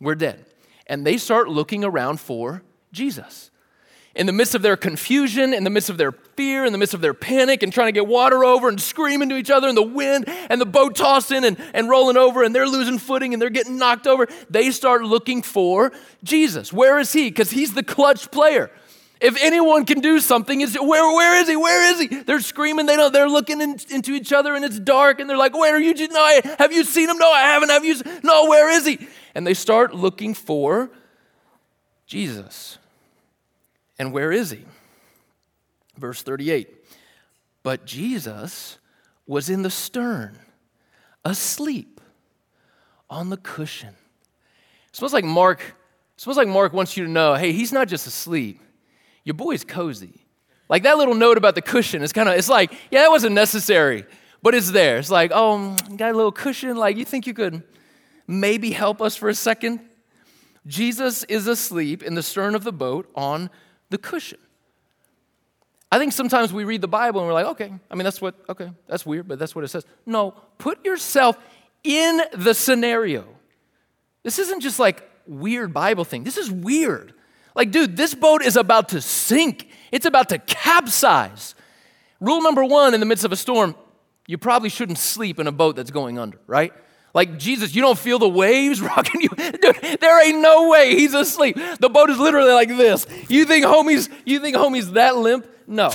[0.00, 0.44] we're dead.
[0.86, 2.62] And they start looking around for
[2.92, 3.50] Jesus.
[4.14, 6.94] In the midst of their confusion, in the midst of their fear, in the midst
[6.94, 9.76] of their panic, and trying to get water over and screaming to each other, and
[9.76, 13.42] the wind and the boat tossing and, and rolling over, and they're losing footing and
[13.42, 15.92] they're getting knocked over, they start looking for
[16.24, 16.72] Jesus.
[16.72, 17.28] Where is he?
[17.28, 18.70] Because he's the clutch player.
[19.20, 21.56] If anyone can do something, is where, where is he?
[21.56, 22.06] Where is he?
[22.22, 22.84] They're screaming.
[22.84, 25.74] They know they're looking in, into each other and it's dark and they're like, where
[25.74, 25.94] are you?
[26.08, 27.16] No, I, have you seen him?
[27.16, 27.70] No, I haven't.
[27.70, 27.96] Have you?
[28.22, 29.08] No, where is he?
[29.34, 30.90] And they start looking for
[32.06, 32.78] Jesus.
[33.98, 34.64] And where is he?
[35.96, 36.68] Verse 38.
[37.62, 38.78] But Jesus
[39.26, 40.38] was in the stern,
[41.24, 42.00] asleep
[43.08, 43.94] on the cushion.
[44.88, 47.88] It smells like Mark, it smells like Mark wants you to know, hey, he's not
[47.88, 48.60] just asleep
[49.26, 50.24] your boy's cozy.
[50.68, 53.34] Like that little note about the cushion is kind of, it's like, yeah, that wasn't
[53.34, 54.06] necessary,
[54.40, 54.98] but it's there.
[54.98, 56.76] It's like, oh, got a little cushion.
[56.76, 57.62] Like, you think you could
[58.26, 59.80] maybe help us for a second?
[60.66, 63.50] Jesus is asleep in the stern of the boat on
[63.90, 64.38] the cushion.
[65.90, 68.36] I think sometimes we read the Bible and we're like, okay, I mean, that's what,
[68.48, 69.84] okay, that's weird, but that's what it says.
[70.04, 71.36] No, put yourself
[71.82, 73.26] in the scenario.
[74.22, 76.22] This isn't just like weird Bible thing.
[76.22, 77.12] This is weird.
[77.56, 81.54] Like, dude, this boat is about to sink, it's about to capsize.
[82.20, 83.74] Rule number one in the midst of a storm
[84.28, 86.72] you probably shouldn't sleep in a boat that's going under, right?
[87.14, 89.28] Like, Jesus, you don't feel the waves rocking you?
[89.28, 91.56] Dude, there ain't no way he's asleep.
[91.80, 93.06] The boat is literally like this.
[93.28, 95.46] You think homie's, you think homie's that limp?
[95.66, 95.90] No.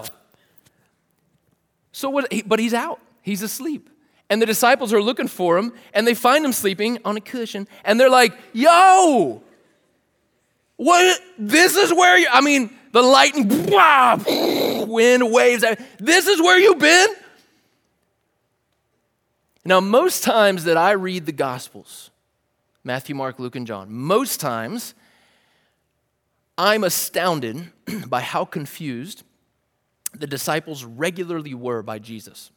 [1.91, 2.99] So what, but he's out.
[3.21, 3.89] He's asleep.
[4.29, 7.67] And the disciples are looking for him, and they find him sleeping on a cushion,
[7.83, 9.43] and they're like, yo,
[10.81, 11.21] what?
[11.37, 14.17] This is where you, I mean, the lightning, blah,
[14.87, 15.63] wind, waves.
[15.99, 17.07] This is where you've been?
[19.63, 22.09] Now, most times that I read the Gospels,
[22.83, 24.95] Matthew, Mark, Luke, and John, most times
[26.57, 27.71] I'm astounded
[28.07, 29.21] by how confused
[30.15, 32.49] the disciples regularly were by Jesus.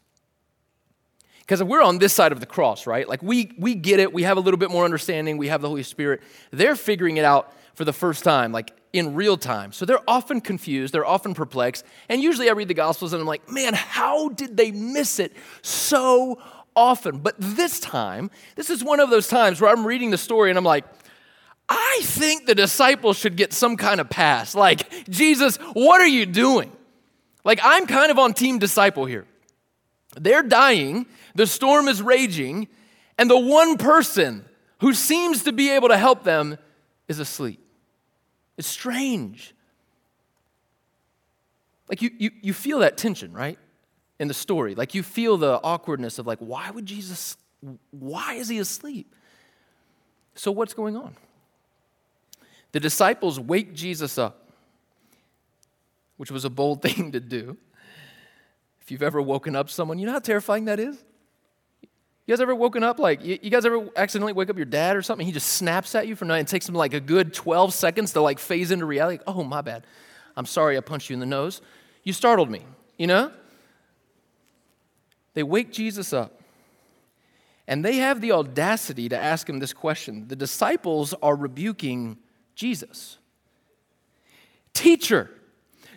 [1.41, 3.07] Because we're on this side of the cross, right?
[3.07, 5.69] Like we, we get it, we have a little bit more understanding, we have the
[5.69, 6.23] Holy Spirit.
[6.51, 9.73] They're figuring it out for the first time, like in real time.
[9.73, 11.85] So they're often confused, they're often perplexed.
[12.09, 15.33] And usually I read the Gospels and I'm like, man, how did they miss it
[15.63, 16.41] so
[16.77, 17.19] often?
[17.19, 20.59] But this time, this is one of those times where I'm reading the story and
[20.59, 20.85] I'm like,
[21.69, 24.55] I think the disciples should get some kind of pass.
[24.55, 26.71] Like, Jesus, what are you doing?
[27.43, 29.27] Like, I'm kind of on team disciple here.
[30.21, 32.69] They're dying, the storm is raging,
[33.19, 34.45] and the one person
[34.81, 36.59] who seems to be able to help them
[37.09, 37.64] is asleep.
[38.57, 39.55] It's strange.
[41.89, 43.59] Like you, you, you feel that tension, right?
[44.19, 44.75] In the story.
[44.75, 47.37] Like you feel the awkwardness of like, why would Jesus,
[47.91, 49.15] why is he asleep?
[50.35, 51.15] So what's going on?
[52.73, 54.49] The disciples wake Jesus up,
[56.17, 57.57] which was a bold thing to do.
[58.81, 61.03] If you've ever woken up someone, you know how terrifying that is?
[62.27, 65.03] You guys ever woken up like, you, guys ever accidentally wake up your dad or
[65.03, 65.27] something?
[65.27, 66.41] He just snaps at you for nothing.
[66.41, 69.19] It takes him like a good 12 seconds to like phase into reality.
[69.19, 69.87] Like, oh, my bad.
[70.35, 71.61] I'm sorry I punched you in the nose.
[72.03, 72.63] You startled me,
[72.97, 73.31] you know?
[75.35, 76.41] They wake Jesus up.
[77.67, 80.29] And they have the audacity to ask him this question.
[80.29, 82.19] The disciples are rebuking
[82.55, 83.19] Jesus.
[84.73, 85.31] Teacher,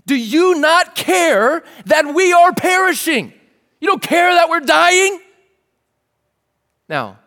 [0.06, 3.34] do you not care that we are perishing?
[3.80, 5.22] You don't care that we're dying?
[6.90, 7.20] Now,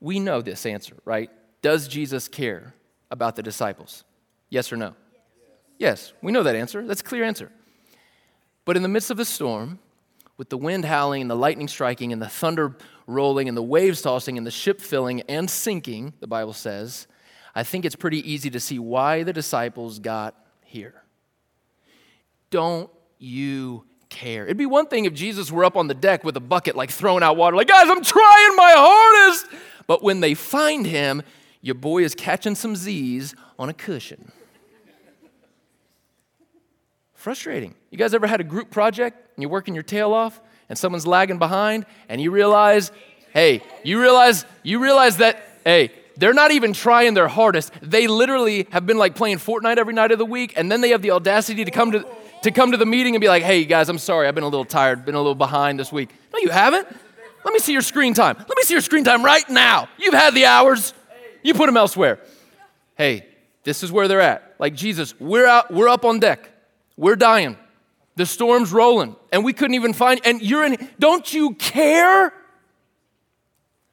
[0.00, 1.30] we know this answer, right?
[1.62, 2.74] Does Jesus care
[3.10, 4.04] about the disciples?
[4.50, 4.94] Yes or no?
[5.78, 6.86] Yes, we know that answer.
[6.86, 7.50] That's a clear answer.
[8.64, 9.78] But in the midst of the storm,
[10.36, 14.02] with the wind howling and the lightning striking and the thunder rolling and the waves
[14.02, 17.06] tossing and the ship filling and sinking, the Bible says,
[17.54, 21.02] I think it's pretty easy to see why the disciples got here.
[22.50, 23.84] Don't you
[24.18, 24.44] care.
[24.44, 26.90] It'd be one thing if Jesus were up on the deck with a bucket, like
[26.90, 29.46] throwing out water, like, guys, I'm trying my hardest.
[29.86, 31.22] But when they find him,
[31.62, 34.32] your boy is catching some Z's on a cushion.
[37.14, 37.74] Frustrating.
[37.90, 41.06] You guys ever had a group project and you're working your tail off and someone's
[41.06, 42.92] lagging behind and you realize,
[43.32, 47.72] hey, you realize, you realize that, hey, they're not even trying their hardest.
[47.80, 50.88] They literally have been like playing Fortnite every night of the week, and then they
[50.90, 52.04] have the audacity to come to
[52.42, 54.48] to come to the meeting and be like, hey, guys, I'm sorry, I've been a
[54.48, 56.10] little tired, been a little behind this week.
[56.32, 56.86] No, you haven't.
[57.44, 58.36] Let me see your screen time.
[58.36, 59.88] Let me see your screen time right now.
[59.98, 60.92] You've had the hours,
[61.42, 62.18] you put them elsewhere.
[62.96, 63.26] Hey,
[63.64, 64.54] this is where they're at.
[64.58, 66.50] Like Jesus, we're out, we're up on deck.
[66.96, 67.56] We're dying.
[68.16, 72.32] The storm's rolling, and we couldn't even find, and you're in, don't you care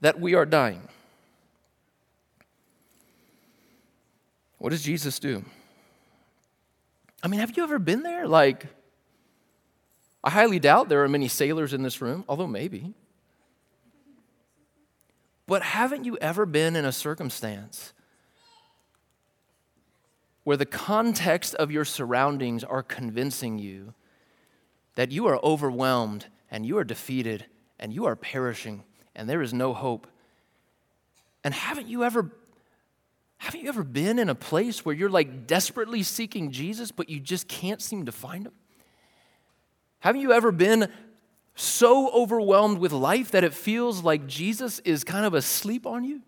[0.02, 0.82] that we are dying?
[4.58, 5.46] What does Jesus do?
[7.26, 8.28] I mean, have you ever been there?
[8.28, 8.68] Like,
[10.24, 12.94] I highly doubt there are many sailors in this room, although maybe.
[15.48, 17.94] But haven't you ever been in a circumstance
[20.44, 23.96] where the context of your surroundings are convincing you
[24.94, 27.48] that you are overwhelmed and you are defeated
[27.80, 28.84] and you are perishing
[29.16, 30.06] and there is no hope?
[31.44, 32.30] And haven't you ever
[33.46, 37.20] haven't you ever been in a place where you're like desperately seeking Jesus, but you
[37.20, 38.54] just can't seem to find him?
[40.00, 40.92] Haven't you ever been
[41.54, 46.24] so overwhelmed with life that it feels like Jesus is kind of asleep on you?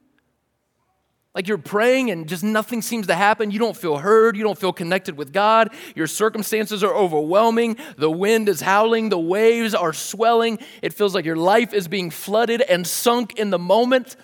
[1.33, 3.49] Like you're praying and just nothing seems to happen.
[3.49, 4.37] You don't feel heard.
[4.37, 5.73] You don't feel connected with God.
[5.95, 7.77] Your circumstances are overwhelming.
[7.97, 9.09] The wind is howling.
[9.09, 10.59] The waves are swelling.
[10.83, 14.15] It feels like your life is being flooded and sunk in the moment.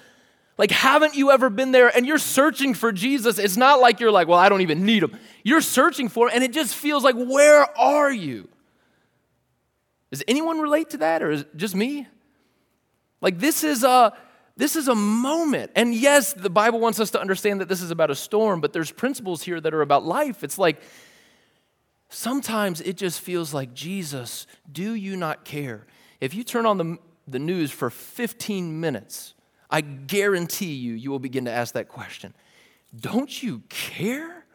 [0.57, 3.39] Like, haven't you ever been there and you're searching for Jesus?
[3.39, 5.17] It's not like you're like, well, I don't even need him.
[5.43, 8.47] You're searching for him, and it just feels like, where are you?
[10.11, 12.07] Does anyone relate to that, or is it just me?
[13.19, 14.13] Like, this is a.
[14.55, 15.71] This is a moment.
[15.75, 18.71] And yes, the Bible wants us to understand that this is about a storm, but
[18.71, 20.43] there's principles here that are about life.
[20.43, 20.79] It's like
[22.09, 25.87] sometimes it just feels like, Jesus, do you not care?
[26.21, 29.33] If you turn on the, the news for 15 minutes,
[29.73, 32.35] I guarantee you, you will begin to ask that question
[32.97, 34.45] Don't you care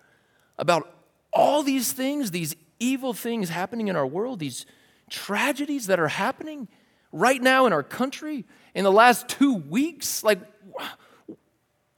[0.57, 0.95] about
[1.33, 4.65] all these things, these evil things happening in our world, these
[5.11, 6.69] tragedies that are happening
[7.11, 10.23] right now in our country in the last two weeks?
[10.23, 10.39] Like,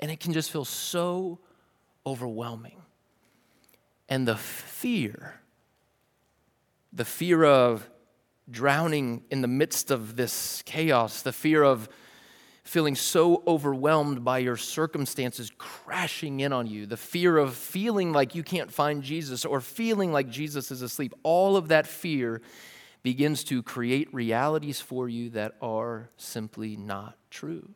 [0.00, 1.40] and it can just feel so
[2.06, 2.80] overwhelming.
[4.08, 5.34] And the fear,
[6.90, 7.88] the fear of
[8.50, 11.86] drowning in the midst of this chaos, the fear of
[12.70, 18.36] feeling so overwhelmed by your circumstances crashing in on you, the fear of feeling like
[18.36, 22.40] you can't find Jesus or feeling like Jesus is asleep, all of that fear
[23.02, 27.68] begins to create realities for you that are simply not true.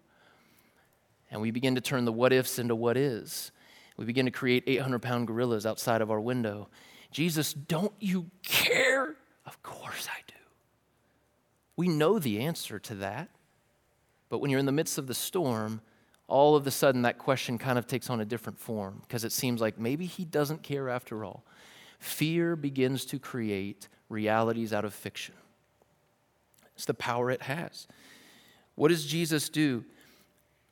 [1.29, 3.51] And we begin to turn the what ifs into what is.
[3.97, 6.69] We begin to create 800 pound gorillas outside of our window.
[7.11, 9.17] Jesus, don't you care?
[9.45, 10.35] Of course I do.
[11.75, 13.31] We know the answer to that.
[14.35, 15.81] But when you're in the midst of the storm,
[16.27, 19.31] all of a sudden that question kind of takes on a different form because it
[19.31, 21.45] seems like maybe he doesn't care after all.
[22.01, 25.37] Fear begins to create realities out of fiction.
[26.75, 27.87] It's the power it has.
[28.75, 29.85] What does Jesus do?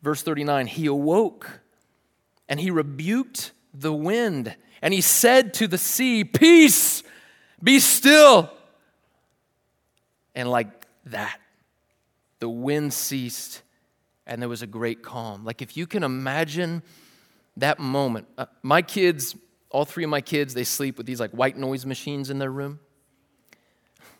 [0.03, 1.61] Verse 39 He awoke
[2.49, 7.05] and he rebuked the wind and he said to the sea, Peace,
[7.63, 8.51] be still.
[10.35, 11.39] And like that,
[12.43, 13.63] the wind ceased
[14.27, 15.45] and there was a great calm.
[15.45, 16.83] Like if you can imagine
[17.57, 19.37] that moment, uh, my kids,
[19.71, 22.51] all three of my kids, they sleep with these like white noise machines in their
[22.51, 22.81] room.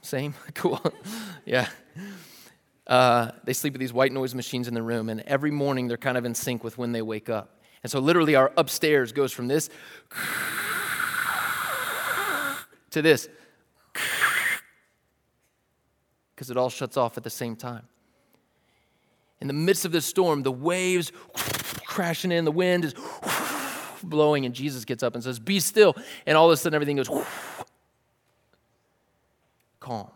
[0.03, 0.35] Same?
[0.55, 0.81] cool.
[1.45, 1.69] yeah.
[2.87, 5.97] Uh, they sleep with these white noise machines in the room, and every morning they're
[5.97, 7.61] kind of in sync with when they wake up.
[7.83, 9.69] And so, literally, our upstairs goes from this
[12.91, 13.29] to this
[16.37, 17.83] because it all shuts off at the same time.
[19.43, 21.11] In the midst of this storm, the waves
[21.85, 22.95] crashing in, the wind is
[24.01, 25.97] blowing, and Jesus gets up and says, Be still.
[26.27, 27.11] And all of a sudden, everything goes
[29.81, 30.13] calm.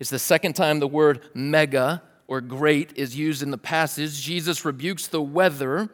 [0.00, 4.20] It's the second time the word mega or great is used in the passage.
[4.20, 5.88] Jesus rebukes the weather,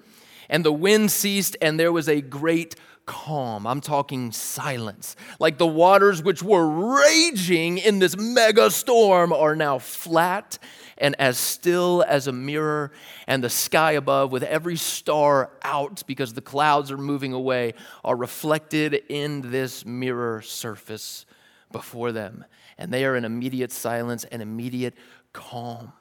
[0.49, 2.75] and the wind ceased, and there was a great
[3.09, 3.67] calm.
[3.67, 5.17] I'm talking silence.
[5.41, 6.69] Like the waters which were
[7.01, 10.59] raging in this mega storm are now flat
[10.99, 12.93] and as still as a mirror,
[13.27, 18.17] and the sky above, with every star out because the clouds are moving away, are
[18.17, 21.25] reflected in this mirror surface
[21.71, 22.45] before them.
[22.77, 24.95] And they are in immediate silence and immediate
[25.33, 25.93] calm.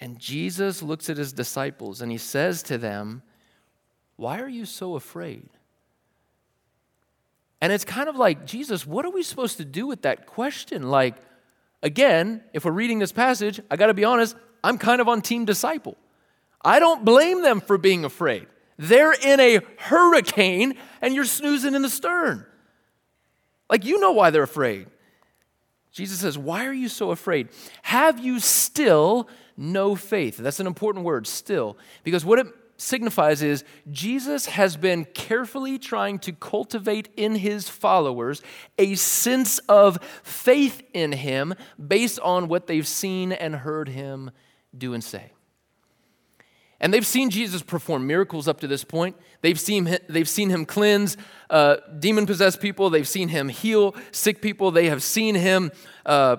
[0.00, 3.22] And Jesus looks at his disciples and he says to them,
[4.20, 5.48] Why are you so afraid?
[7.62, 10.90] And it's kind of like, Jesus, what are we supposed to do with that question?
[10.90, 11.14] Like,
[11.82, 15.22] again, if we're reading this passage, I got to be honest, I'm kind of on
[15.22, 15.96] team disciple.
[16.62, 18.46] I don't blame them for being afraid.
[18.76, 22.44] They're in a hurricane and you're snoozing in the stern.
[23.70, 24.86] Like, you know why they're afraid.
[25.92, 27.48] Jesus says, Why are you so afraid?
[27.80, 30.36] Have you still no faith?
[30.36, 32.46] That's an important word, still, because what it
[32.80, 38.42] signifies is Jesus has been carefully trying to cultivate in his followers
[38.78, 44.30] a sense of faith in him based on what they've seen and heard him
[44.76, 45.32] do and say.
[46.80, 49.14] And they've seen Jesus perform miracles up to this point.
[49.42, 51.18] They've seen him, they've seen him cleanse
[51.50, 52.88] uh, demon possessed people.
[52.88, 54.70] They've seen him heal sick people.
[54.70, 55.70] They have seen him
[56.06, 56.36] uh,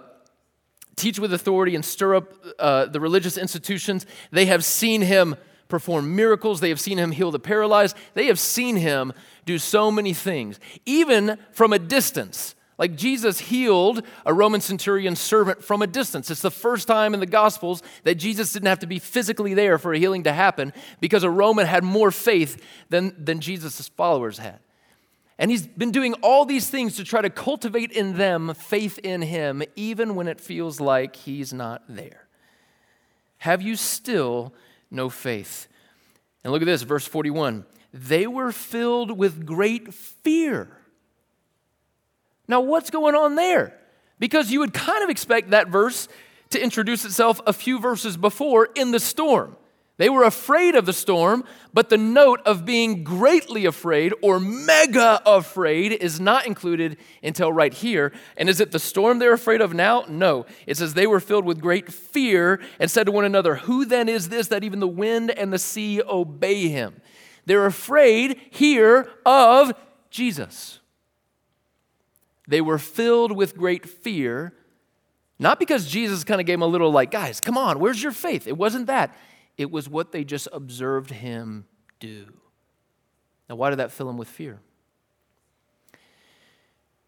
[0.95, 4.07] teach with authority and stir up uh, the religious institutions.
[4.31, 5.35] They have seen him
[5.71, 6.59] perform miracles.
[6.59, 7.97] They have seen him heal the paralyzed.
[8.13, 9.13] They have seen him
[9.45, 12.53] do so many things, even from a distance.
[12.77, 16.29] Like Jesus healed a Roman centurion servant from a distance.
[16.29, 19.77] It's the first time in the Gospels that Jesus didn't have to be physically there
[19.77, 24.39] for a healing to happen because a Roman had more faith than, than Jesus' followers
[24.39, 24.59] had.
[25.37, 29.21] And he's been doing all these things to try to cultivate in them faith in
[29.21, 32.27] him, even when it feels like he's not there.
[33.37, 34.53] Have you still
[34.91, 35.67] no faith?
[36.43, 37.65] And look at this, verse 41.
[37.93, 40.77] They were filled with great fear
[42.51, 43.79] now, what's going on there?
[44.19, 46.09] Because you would kind of expect that verse
[46.49, 49.55] to introduce itself a few verses before in the storm.
[50.01, 51.43] They were afraid of the storm,
[51.75, 57.71] but the note of being greatly afraid or mega afraid is not included until right
[57.71, 58.11] here.
[58.35, 60.05] And is it the storm they're afraid of now?
[60.09, 60.47] No.
[60.65, 64.09] It says they were filled with great fear and said to one another, Who then
[64.09, 66.99] is this that even the wind and the sea obey him?
[67.45, 69.71] They're afraid here of
[70.09, 70.79] Jesus.
[72.47, 74.53] They were filled with great fear,
[75.37, 78.13] Not because Jesus kind of gave them a little, like, guys, come on, where's your
[78.13, 78.47] faith?
[78.47, 79.15] It wasn't that.
[79.61, 81.65] It was what they just observed him
[81.99, 82.25] do.
[83.47, 84.59] Now, why did that fill him with fear?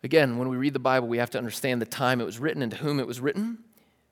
[0.04, 2.62] Again, when we read the Bible, we have to understand the time it was written
[2.62, 3.58] and to whom it was written.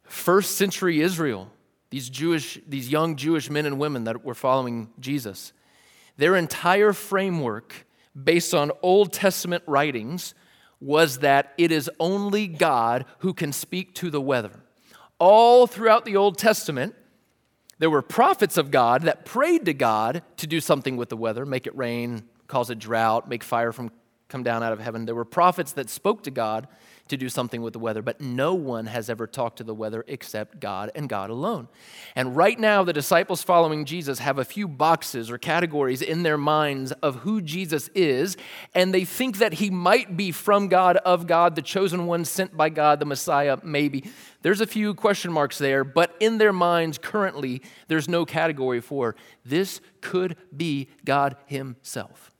[0.01, 1.51] First century Israel,
[1.91, 5.53] these Jewish, these young Jewish men and women that were following Jesus,
[6.17, 7.85] their entire framework
[8.21, 10.33] based on Old Testament writings
[10.79, 14.63] was that it is only God who can speak to the weather.
[15.19, 16.95] All throughout the Old Testament,
[17.81, 21.47] there were prophets of God that prayed to God to do something with the weather,
[21.47, 23.89] make it rain, cause a drought, make fire from
[24.27, 25.05] come down out of heaven.
[25.05, 26.67] There were prophets that spoke to God
[27.11, 30.03] to do something with the weather, but no one has ever talked to the weather
[30.07, 31.67] except God and God alone.
[32.15, 36.37] And right now, the disciples following Jesus have a few boxes or categories in their
[36.37, 38.35] minds of who Jesus is,
[38.73, 42.57] and they think that he might be from God, of God, the chosen one sent
[42.57, 44.09] by God, the Messiah, maybe.
[44.41, 49.15] There's a few question marks there, but in their minds currently, there's no category for
[49.45, 52.30] this could be God Himself.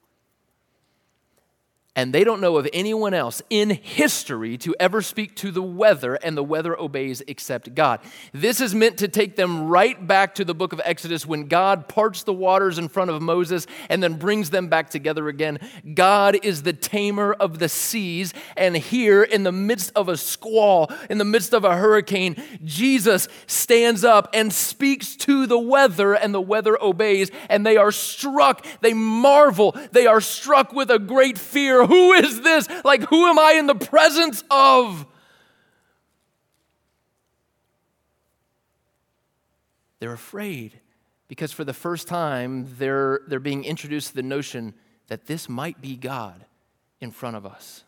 [1.93, 6.15] And they don't know of anyone else in history to ever speak to the weather,
[6.15, 7.99] and the weather obeys except God.
[8.31, 11.89] This is meant to take them right back to the book of Exodus when God
[11.89, 15.59] parts the waters in front of Moses and then brings them back together again.
[15.93, 20.89] God is the tamer of the seas, and here in the midst of a squall,
[21.09, 26.33] in the midst of a hurricane, Jesus stands up and speaks to the weather, and
[26.33, 31.37] the weather obeys, and they are struck, they marvel, they are struck with a great
[31.37, 32.69] fear who is this?
[32.85, 35.05] Like, who am I in the presence of?
[39.99, 40.79] They're afraid
[41.27, 44.73] because for the first time, they're, they're being introduced to the notion
[45.07, 46.45] that this might be God
[47.01, 47.83] in front of us.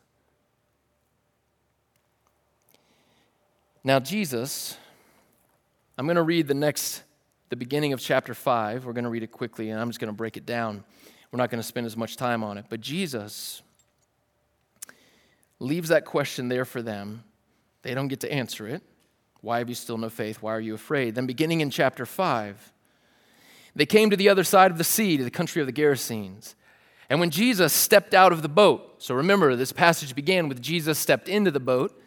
[3.86, 4.78] Now, Jesus,
[5.97, 7.04] I'm going to read the next,
[7.47, 8.86] the beginning of chapter 5.
[8.86, 10.84] We're going to read it quickly, and I'm just going to break it down.
[11.32, 12.66] We're not going to spend as much time on it.
[12.68, 13.62] But Jesus
[15.64, 17.24] leaves that question there for them.
[17.82, 18.84] They don't get to answer it.
[19.41, 20.41] Why have you still no faith?
[20.41, 21.16] Why are you afraid?
[21.16, 22.72] Then, beginning in chapter 5,
[23.76, 26.55] they came to the other side of the sea, to the country of the Gerasenes.
[27.09, 30.97] And when Jesus stepped out of the boat, so remember, this passage began with Jesus
[30.97, 31.99] stepped into the boat.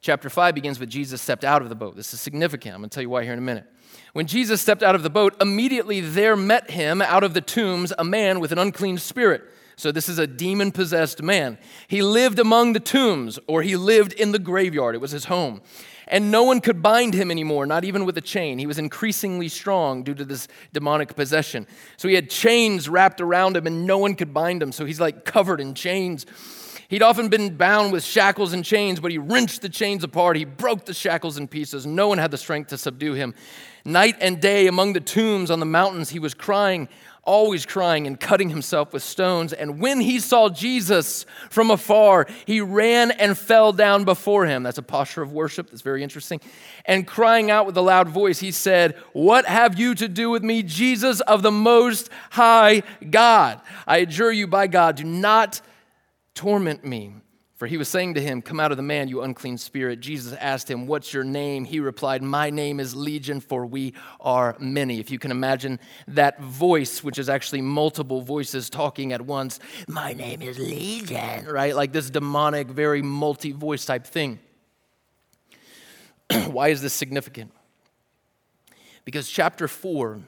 [0.00, 1.96] Chapter 5 begins with Jesus stepped out of the boat.
[1.96, 2.74] This is significant.
[2.74, 3.66] I'm going to tell you why here in a minute.
[4.12, 7.92] When Jesus stepped out of the boat, immediately there met him out of the tombs
[7.98, 9.42] a man with an unclean spirit
[9.78, 11.56] so, this is a demon possessed man.
[11.86, 14.96] He lived among the tombs, or he lived in the graveyard.
[14.96, 15.62] It was his home.
[16.08, 18.58] And no one could bind him anymore, not even with a chain.
[18.58, 21.64] He was increasingly strong due to this demonic possession.
[21.96, 24.72] So, he had chains wrapped around him, and no one could bind him.
[24.72, 26.26] So, he's like covered in chains.
[26.88, 30.36] He'd often been bound with shackles and chains, but he wrenched the chains apart.
[30.36, 31.86] He broke the shackles in pieces.
[31.86, 33.34] No one had the strength to subdue him.
[33.84, 36.88] Night and day among the tombs on the mountains, he was crying,
[37.28, 39.52] always crying and cutting himself with stones.
[39.52, 44.62] And when he saw Jesus from afar, he ran and fell down before him.
[44.62, 45.68] That's a posture of worship.
[45.68, 46.40] That's very interesting.
[46.86, 50.42] And crying out with a loud voice, he said, What have you to do with
[50.42, 53.60] me, Jesus of the Most High God?
[53.86, 55.60] I adjure you by God, do not
[56.34, 57.12] torment me.
[57.58, 59.98] For he was saying to him, Come out of the man, you unclean spirit.
[59.98, 61.64] Jesus asked him, What's your name?
[61.64, 65.00] He replied, My name is Legion, for we are many.
[65.00, 70.12] If you can imagine that voice, which is actually multiple voices talking at once, My
[70.12, 71.74] name is Legion, right?
[71.74, 74.38] Like this demonic, very multi voice type thing.
[76.46, 77.50] Why is this significant?
[79.04, 80.20] Because chapter 4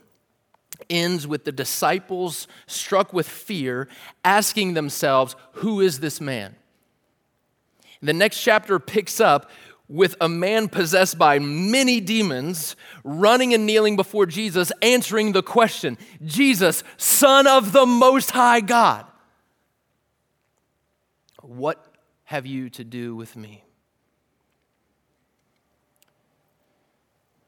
[0.89, 3.87] ends with the disciples struck with fear,
[4.25, 6.57] asking themselves, Who is this man?
[8.03, 9.51] The next chapter picks up
[9.89, 15.99] with a man possessed by many demons running and kneeling before Jesus, answering the question
[16.25, 19.05] Jesus, Son of the Most High God,
[21.43, 21.85] what
[22.25, 23.65] have you to do with me?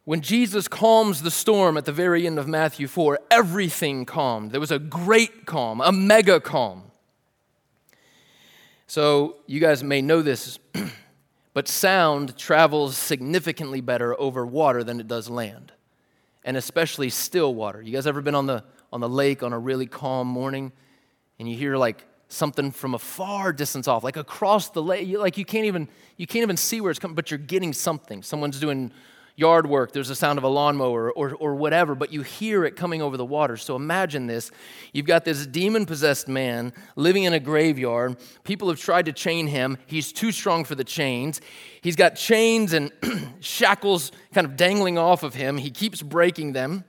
[0.04, 4.50] When Jesus calms the storm at the very end of Matthew 4, everything calmed.
[4.50, 6.91] There was a great calm, a mega calm.
[8.92, 10.58] So, you guys may know this,
[11.54, 15.72] but sound travels significantly better over water than it does land,
[16.44, 17.80] and especially still water.
[17.80, 18.62] You guys ever been on the,
[18.92, 20.72] on the lake on a really calm morning
[21.38, 25.38] and you hear like something from a far distance off, like across the lake, like
[25.38, 25.88] you can't even,
[26.18, 28.22] you can't even see where it's coming, but you're getting something.
[28.22, 28.92] Someone's doing,
[29.36, 32.76] yard work, there's a sound of a lawnmower or, or whatever, but you hear it
[32.76, 33.56] coming over the water.
[33.56, 34.50] So imagine this.
[34.92, 38.16] You've got this demon possessed man living in a graveyard.
[38.44, 39.78] People have tried to chain him.
[39.86, 41.40] He's too strong for the chains.
[41.80, 42.90] He's got chains and
[43.40, 45.58] shackles kind of dangling off of him.
[45.58, 46.84] He keeps breaking them.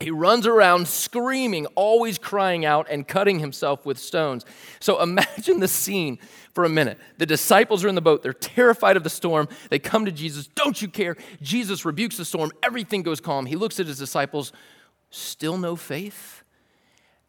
[0.00, 4.44] He runs around screaming, always crying out and cutting himself with stones.
[4.78, 6.18] So imagine the scene
[6.54, 6.98] for a minute.
[7.18, 8.22] The disciples are in the boat.
[8.22, 9.48] They're terrified of the storm.
[9.70, 10.46] They come to Jesus.
[10.46, 11.16] Don't you care?
[11.42, 12.52] Jesus rebukes the storm.
[12.62, 13.46] Everything goes calm.
[13.46, 14.52] He looks at his disciples.
[15.10, 16.44] Still no faith?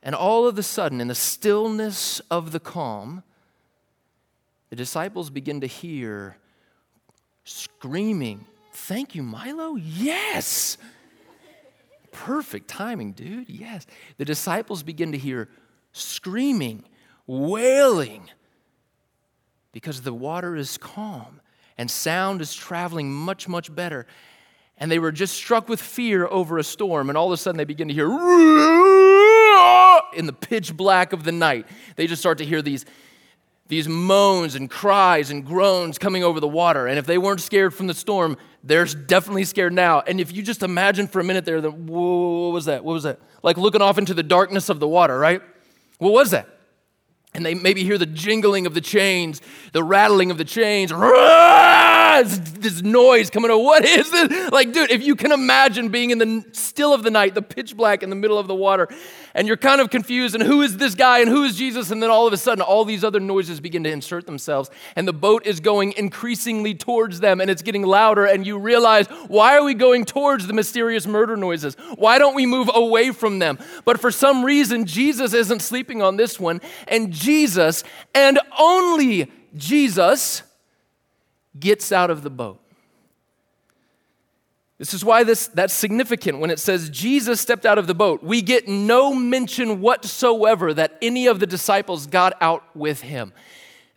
[0.03, 3.23] And all of a sudden, in the stillness of the calm,
[4.69, 6.37] the disciples begin to hear
[7.43, 9.75] screaming, Thank you, Milo?
[9.75, 10.77] Yes!
[12.11, 13.49] Perfect timing, dude.
[13.49, 13.85] Yes.
[14.17, 15.49] The disciples begin to hear
[15.91, 16.83] screaming,
[17.27, 18.29] wailing,
[19.71, 21.41] because the water is calm
[21.77, 24.05] and sound is traveling much, much better.
[24.77, 27.57] And they were just struck with fear over a storm, and all of a sudden
[27.57, 28.07] they begin to hear
[30.13, 31.67] in the pitch black of the night.
[31.95, 32.85] They just start to hear these
[33.67, 36.87] these moans and cries and groans coming over the water.
[36.87, 40.01] And if they weren't scared from the storm, they're definitely scared now.
[40.01, 42.83] And if you just imagine for a minute there, the, what was that?
[42.83, 43.19] What was that?
[43.41, 45.41] Like looking off into the darkness of the water, right?
[45.97, 46.47] What was that?
[47.33, 49.41] And they maybe hear the jingling of the chains,
[49.71, 50.91] the rattling of the chains
[52.23, 53.59] this noise coming out.
[53.59, 54.51] What is this?
[54.51, 57.75] Like, dude, if you can imagine being in the still of the night, the pitch
[57.75, 58.87] black in the middle of the water,
[59.33, 61.91] and you're kind of confused, and who is this guy and who is Jesus?
[61.91, 65.07] And then all of a sudden, all these other noises begin to insert themselves, and
[65.07, 69.55] the boat is going increasingly towards them, and it's getting louder, and you realize, why
[69.55, 71.75] are we going towards the mysterious murder noises?
[71.95, 73.59] Why don't we move away from them?
[73.85, 77.83] But for some reason, Jesus isn't sleeping on this one, and Jesus,
[78.13, 80.43] and only Jesus,
[81.59, 82.59] gets out of the boat.
[84.79, 88.23] This is why this, that's significant when it says Jesus stepped out of the boat.
[88.23, 93.33] We get no mention whatsoever that any of the disciples got out with him.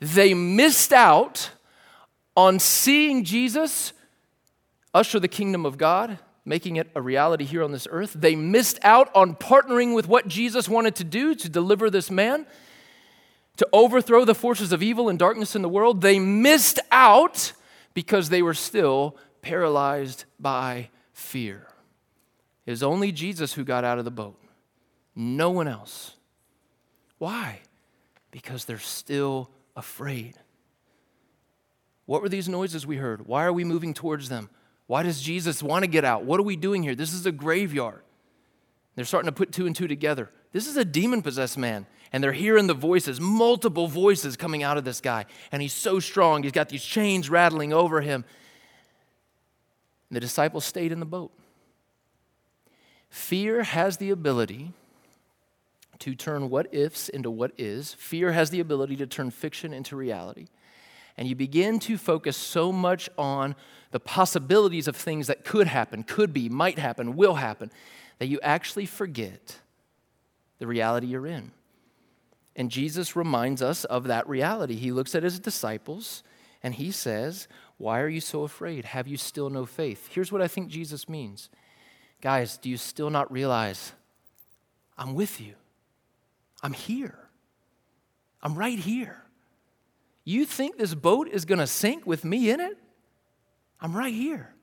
[0.00, 1.50] They missed out
[2.36, 3.92] on seeing Jesus
[4.92, 8.12] usher the kingdom of God, making it a reality here on this earth.
[8.14, 12.44] They missed out on partnering with what Jesus wanted to do to deliver this man,
[13.57, 16.00] to overthrow the forces of evil and darkness in the world.
[16.00, 17.53] They missed out
[17.94, 21.66] because they were still paralyzed by fear.
[22.64, 24.38] It was only Jesus who got out of the boat,
[25.14, 26.14] no one else.
[27.18, 27.61] Why?
[28.30, 30.34] Because they're still afraid.
[32.07, 33.26] What were these noises we heard?
[33.26, 34.50] Why are we moving towards them?
[34.86, 36.24] Why does Jesus want to get out?
[36.24, 36.94] What are we doing here?
[36.94, 38.03] This is a graveyard.
[38.94, 40.30] They're starting to put two and two together.
[40.53, 41.86] This is a demon possessed man.
[42.12, 45.24] And they're hearing the voices, multiple voices coming out of this guy.
[45.50, 46.42] And he's so strong.
[46.42, 48.24] He's got these chains rattling over him.
[50.10, 51.32] And the disciples stayed in the boat.
[53.08, 54.72] Fear has the ability
[56.00, 57.94] to turn what ifs into what is.
[57.94, 60.48] Fear has the ability to turn fiction into reality.
[61.16, 63.54] And you begin to focus so much on
[63.90, 67.70] the possibilities of things that could happen, could be, might happen, will happen,
[68.18, 69.58] that you actually forget
[70.58, 71.52] the reality you're in.
[72.55, 74.74] And Jesus reminds us of that reality.
[74.74, 76.22] He looks at his disciples
[76.62, 77.48] and he says,
[77.78, 78.84] Why are you so afraid?
[78.84, 80.09] Have you still no faith?
[80.12, 81.48] Here's what I think Jesus means
[82.20, 83.92] Guys, do you still not realize
[84.96, 85.55] I'm with you?
[86.62, 87.18] I'm here.
[88.42, 89.22] I'm right here.
[90.24, 92.78] You think this boat is going to sink with me in it?
[93.80, 94.55] I'm right here.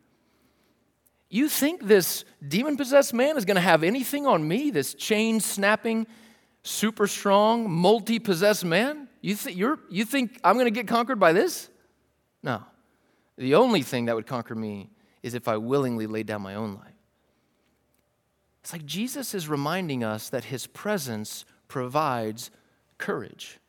[1.29, 5.39] You think this demon possessed man is going to have anything on me, this chain
[5.41, 6.07] snapping,
[6.63, 9.07] super strong, multi possessed man?
[9.21, 11.69] You, th- you're, you think I'm going to get conquered by this?
[12.41, 12.63] No.
[13.37, 14.89] The only thing that would conquer me
[15.23, 16.93] is if I willingly laid down my own life.
[18.61, 22.51] It's like Jesus is reminding us that his presence provides
[22.97, 23.59] courage.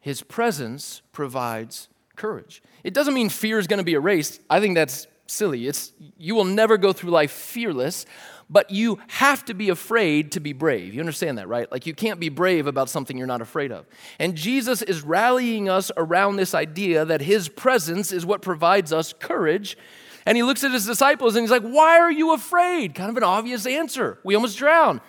[0.00, 2.62] His presence provides courage.
[2.84, 4.40] It doesn't mean fear is going to be erased.
[4.50, 5.66] I think that's silly.
[5.66, 8.04] It's you will never go through life fearless,
[8.52, 10.92] but you have to be afraid to be brave.
[10.92, 11.70] You understand that, right?
[11.72, 13.86] Like you can't be brave about something you're not afraid of.
[14.18, 19.14] And Jesus is rallying us around this idea that his presence is what provides us
[19.14, 19.78] courage.
[20.26, 23.16] And he looks at his disciples and he's like, "Why are you afraid?" Kind of
[23.16, 24.18] an obvious answer.
[24.22, 25.00] We almost drown.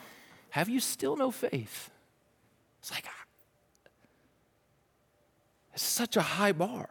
[0.51, 1.91] Have you still no faith?
[2.79, 3.25] It's like ah,
[5.73, 6.89] it's such a high bar.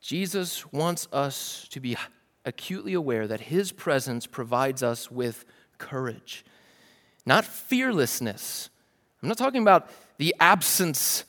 [0.00, 1.94] Jesus wants us to be
[2.44, 5.44] acutely aware that his presence provides us with
[5.78, 6.44] courage,
[7.24, 8.70] not fearlessness.
[9.22, 9.88] I'm not talking about
[10.18, 11.24] the absence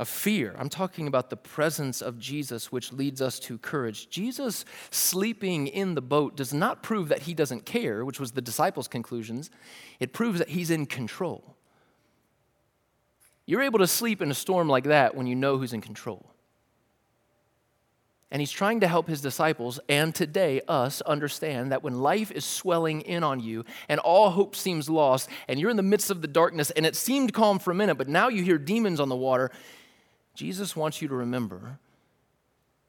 [0.00, 0.54] of fear.
[0.58, 4.08] I'm talking about the presence of Jesus, which leads us to courage.
[4.08, 8.40] Jesus sleeping in the boat does not prove that he doesn't care, which was the
[8.40, 9.50] disciples' conclusions.
[9.98, 11.54] It proves that he's in control.
[13.44, 16.30] You're able to sleep in a storm like that when you know who's in control.
[18.30, 22.44] And he's trying to help his disciples and today us understand that when life is
[22.44, 26.22] swelling in on you and all hope seems lost and you're in the midst of
[26.22, 29.08] the darkness and it seemed calm for a minute, but now you hear demons on
[29.08, 29.50] the water,
[30.34, 31.78] Jesus wants you to remember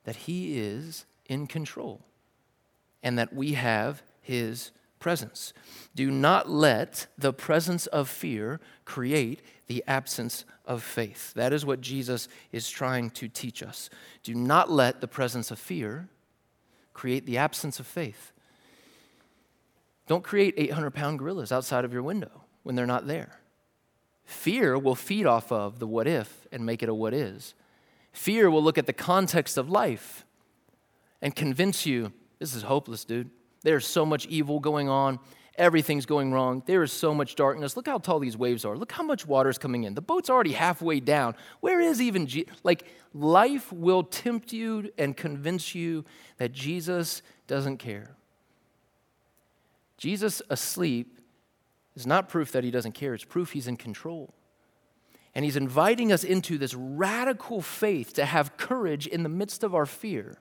[0.03, 2.01] that he is in control
[3.01, 4.71] and that we have his
[5.01, 5.51] presence.
[5.93, 11.33] Do not let the presence of fear create the absence of faith.
[11.33, 13.89] That is what Jesus is trying to teach us.
[14.23, 16.07] Do not let the presence of fear
[16.93, 18.31] create the absence of faith.
[20.07, 23.39] Don't create 800 pound gorillas outside of your window when they're not there.
[24.23, 27.53] Fear will feed off of the what if and make it a what is.
[28.13, 30.25] Fear will look at the context of life
[31.21, 33.29] and convince you this is hopeless, dude.
[33.63, 35.19] There's so much evil going on.
[35.55, 36.63] Everything's going wrong.
[36.65, 37.75] There is so much darkness.
[37.75, 38.77] Look how tall these waves are.
[38.77, 39.93] Look how much water is coming in.
[39.93, 41.35] The boat's already halfway down.
[41.59, 42.47] Where is even Je-?
[42.63, 46.05] like life will tempt you and convince you
[46.37, 48.15] that Jesus doesn't care.
[49.97, 51.19] Jesus asleep
[51.95, 53.13] is not proof that he doesn't care.
[53.13, 54.33] It's proof he's in control.
[55.35, 59.75] And he's inviting us into this radical faith to have courage in the midst of
[59.75, 60.39] our fear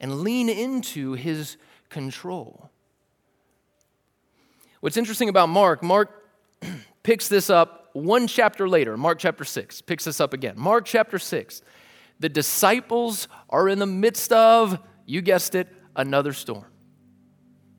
[0.00, 1.56] and lean into his
[1.90, 2.70] control.
[4.80, 6.24] What's interesting about Mark, Mark
[7.02, 10.54] picks this up one chapter later, Mark chapter 6, picks this up again.
[10.56, 11.62] Mark chapter 6,
[12.20, 16.66] the disciples are in the midst of, you guessed it, another storm.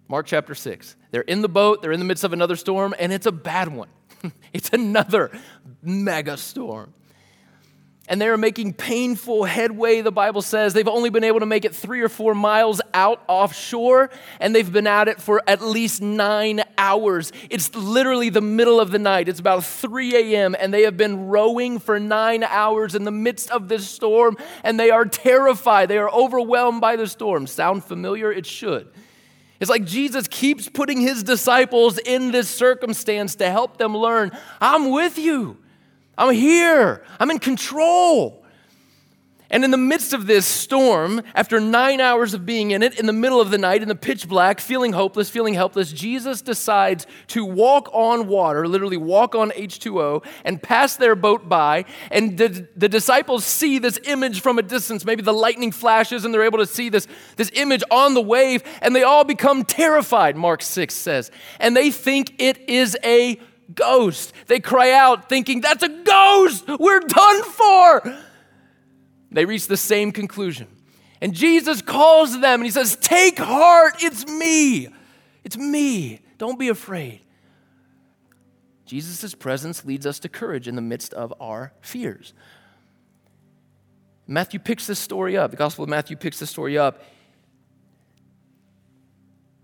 [0.08, 0.98] Mark chapter 6.
[1.12, 3.70] They're in the boat, they're in the midst of another storm, and it's a bad
[3.70, 3.90] one.
[4.54, 5.32] it's another
[5.82, 6.94] mega storm
[8.08, 10.74] and they are making painful headway, the Bible says.
[10.74, 14.72] They've only been able to make it three or four miles out offshore, and they've
[14.72, 17.32] been at it for at least nine hours.
[17.50, 19.30] It's literally the middle of the night.
[19.30, 23.52] It's about 3 a.m., and they have been rowing for nine hours in the midst
[23.52, 25.88] of this storm, and they are terrified.
[25.88, 27.46] They are overwhelmed by the storm.
[27.46, 28.32] Sound familiar?
[28.32, 28.88] It should.
[29.60, 34.90] It's like Jesus keeps putting his disciples in this circumstance to help them learn I'm
[34.90, 35.58] with you.
[36.18, 37.04] I'm here.
[37.20, 38.42] I'm in control.
[39.52, 43.06] And in the midst of this storm, after nine hours of being in it, in
[43.06, 47.06] the middle of the night, in the pitch black, feeling hopeless, feeling helpless, Jesus decides
[47.28, 51.84] to walk on water, literally walk on H2O, and pass their boat by.
[52.12, 55.04] And the, the disciples see this image from a distance.
[55.04, 57.06] Maybe the lightning flashes, and they're able to see this,
[57.36, 61.30] this image on the wave, and they all become terrified, Mark 6 says.
[61.60, 63.38] And they think it is a
[63.76, 64.34] ghost.
[64.48, 66.66] They cry out thinking, That's a ghost!
[66.80, 68.18] We're done for!
[69.32, 70.68] They reach the same conclusion.
[71.22, 74.90] And Jesus calls them and he says, Take heart, it's me.
[75.44, 76.20] It's me.
[76.38, 77.22] Don't be afraid.
[78.86, 82.34] Jesus' presence leads us to courage in the midst of our fears.
[84.28, 85.52] Matthew picks this story up.
[85.52, 87.02] The Gospel of Matthew picks this story up.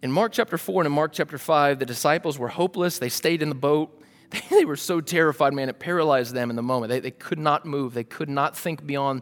[0.01, 2.99] In Mark chapter 4 and in Mark chapter 5, the disciples were hopeless.
[2.99, 3.96] They stayed in the boat.
[4.49, 6.89] They, were so terrified, man, it paralyzed them in the moment.
[6.89, 9.21] They, they could not move, they could not think beyond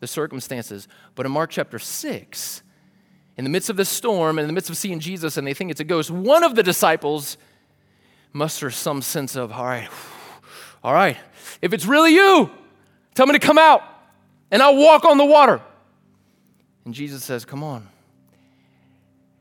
[0.00, 0.88] the circumstances.
[1.14, 2.62] But in Mark chapter 6,
[3.36, 5.70] in the midst of this storm, in the midst of seeing Jesus and they think
[5.70, 7.36] it's a ghost, one of the disciples
[8.32, 9.88] musters some sense of, all right,
[10.84, 11.16] all right,
[11.62, 12.50] if it's really you,
[13.14, 13.82] tell me to come out
[14.50, 15.60] and I'll walk on the water.
[16.84, 17.88] And Jesus says, come on.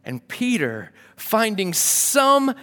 [0.03, 2.55] And Peter, finding some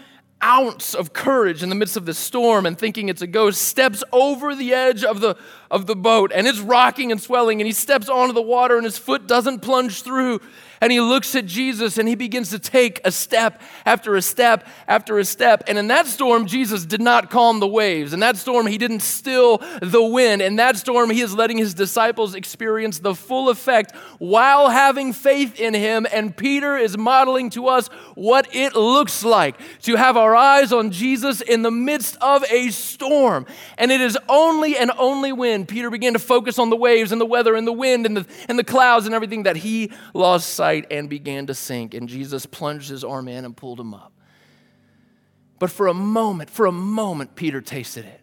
[0.43, 4.05] ounce of courage in the midst of the storm and thinking it's a ghost, steps
[4.13, 5.37] over the edge of the,
[5.71, 8.85] of the boat and it's rocking and swelling, and he steps onto the water and
[8.85, 10.41] his foot doesn't plunge through
[10.81, 14.67] and he looks at Jesus and he begins to take a step after a step
[14.87, 15.65] after a step.
[15.67, 18.13] And in that storm, Jesus did not calm the waves.
[18.13, 20.43] In that storm, he didn't still the wind.
[20.43, 25.59] In that storm, he is letting his disciples experience the full effect while having faith
[25.59, 26.07] in him.
[26.13, 30.91] And Peter is modeling to us what it looks like to have our eyes on
[30.91, 33.47] Jesus in the midst of a storm.
[33.79, 37.21] And it is only and only when Peter began to focus on the waves and
[37.21, 40.51] the weather and the wind and the, and the clouds and everything that he lost
[40.51, 41.95] sight sight and began to sink.
[41.95, 44.13] And Jesus plunged his arm in and pulled him up.
[45.61, 48.21] But for a moment, for a moment, Peter tasted it.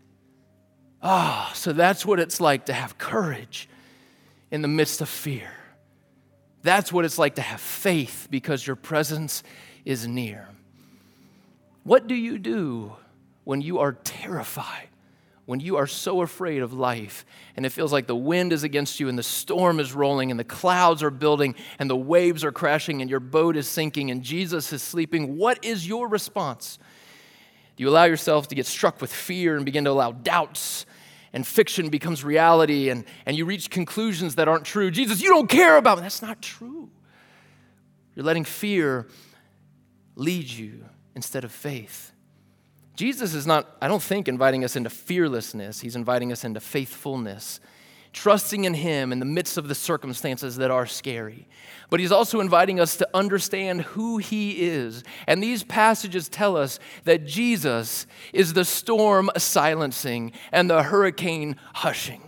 [1.01, 3.69] Ah, oh, so that's what it's like to have courage
[4.51, 5.49] in the midst of fear.
[6.63, 9.43] That's what it's like to have faith because your presence
[9.85, 10.47] is near.
[11.83, 12.93] What do you do
[13.45, 14.89] when you are terrified?
[15.45, 17.25] When you are so afraid of life
[17.55, 20.39] and it feels like the wind is against you and the storm is rolling and
[20.39, 24.23] the clouds are building and the waves are crashing and your boat is sinking and
[24.23, 26.79] Jesus is sleeping, what is your response?
[27.75, 30.85] Do you allow yourself to get struck with fear and begin to allow doubts
[31.33, 34.91] and fiction becomes reality and, and you reach conclusions that aren't true?
[34.91, 36.03] Jesus, you don't care about me.
[36.03, 36.89] That's not true.
[38.15, 39.07] You're letting fear
[40.15, 40.85] lead you
[41.15, 42.12] instead of faith.
[42.95, 45.81] Jesus is not, I don't think, inviting us into fearlessness.
[45.81, 47.59] He's inviting us into faithfulness,
[48.11, 51.47] trusting in Him in the midst of the circumstances that are scary.
[51.89, 55.03] But He's also inviting us to understand who He is.
[55.27, 62.21] And these passages tell us that Jesus is the storm silencing and the hurricane hushing,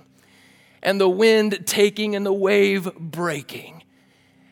[0.82, 3.84] and the wind taking and the wave breaking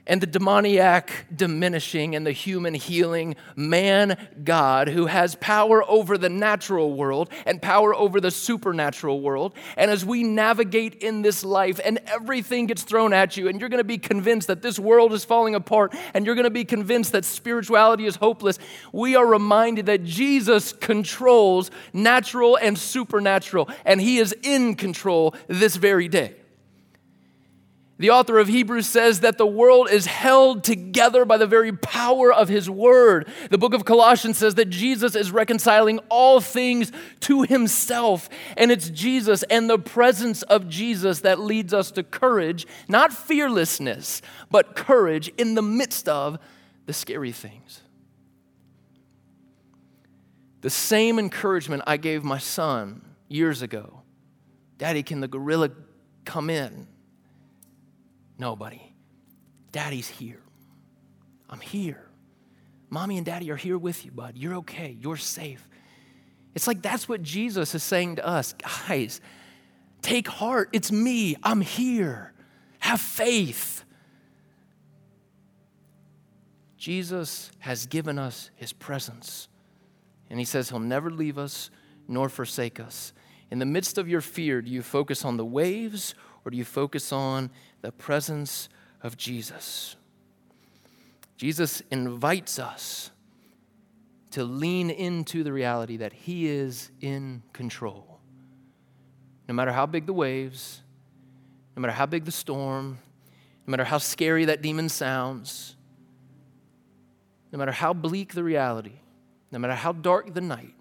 [0.05, 6.29] and the demoniac diminishing and the human healing man God who has power over the
[6.29, 9.53] natural world and power over the supernatural world.
[9.77, 13.69] And as we navigate in this life and everything gets thrown at you, and you're
[13.69, 16.65] going to be convinced that this world is falling apart, and you're going to be
[16.65, 18.59] convinced that spirituality is hopeless,
[18.91, 25.75] we are reminded that Jesus controls natural and supernatural, and He is in control this
[25.75, 26.35] very day.
[28.03, 32.33] The author of Hebrews says that the world is held together by the very power
[32.33, 33.29] of his word.
[33.49, 36.91] The book of Colossians says that Jesus is reconciling all things
[37.21, 38.27] to himself.
[38.57, 44.21] And it's Jesus and the presence of Jesus that leads us to courage, not fearlessness,
[44.51, 46.39] but courage in the midst of
[46.85, 47.83] the scary things.
[50.59, 54.01] The same encouragement I gave my son years ago
[54.77, 55.69] Daddy, can the gorilla
[56.25, 56.89] come in?
[58.43, 58.81] Nobody.
[59.71, 60.41] Daddy's here.
[61.49, 62.09] I'm here.
[62.89, 64.37] Mommy and daddy are here with you, bud.
[64.37, 64.97] You're okay.
[64.99, 65.65] You're safe.
[66.53, 68.53] It's like that's what Jesus is saying to us.
[68.89, 69.21] Guys,
[70.01, 70.67] take heart.
[70.73, 71.37] It's me.
[71.41, 72.33] I'm here.
[72.79, 73.85] Have faith.
[76.75, 79.47] Jesus has given us his presence.
[80.29, 81.69] And he says he'll never leave us
[82.09, 83.13] nor forsake us.
[83.51, 86.13] In the midst of your fear, do you focus on the waves
[86.45, 87.49] or do you focus on
[87.81, 88.69] the presence
[89.03, 89.95] of Jesus.
[91.37, 93.11] Jesus invites us
[94.31, 98.19] to lean into the reality that He is in control.
[99.47, 100.81] No matter how big the waves,
[101.75, 102.99] no matter how big the storm,
[103.67, 105.75] no matter how scary that demon sounds,
[107.51, 109.01] no matter how bleak the reality,
[109.51, 110.73] no matter how dark the night,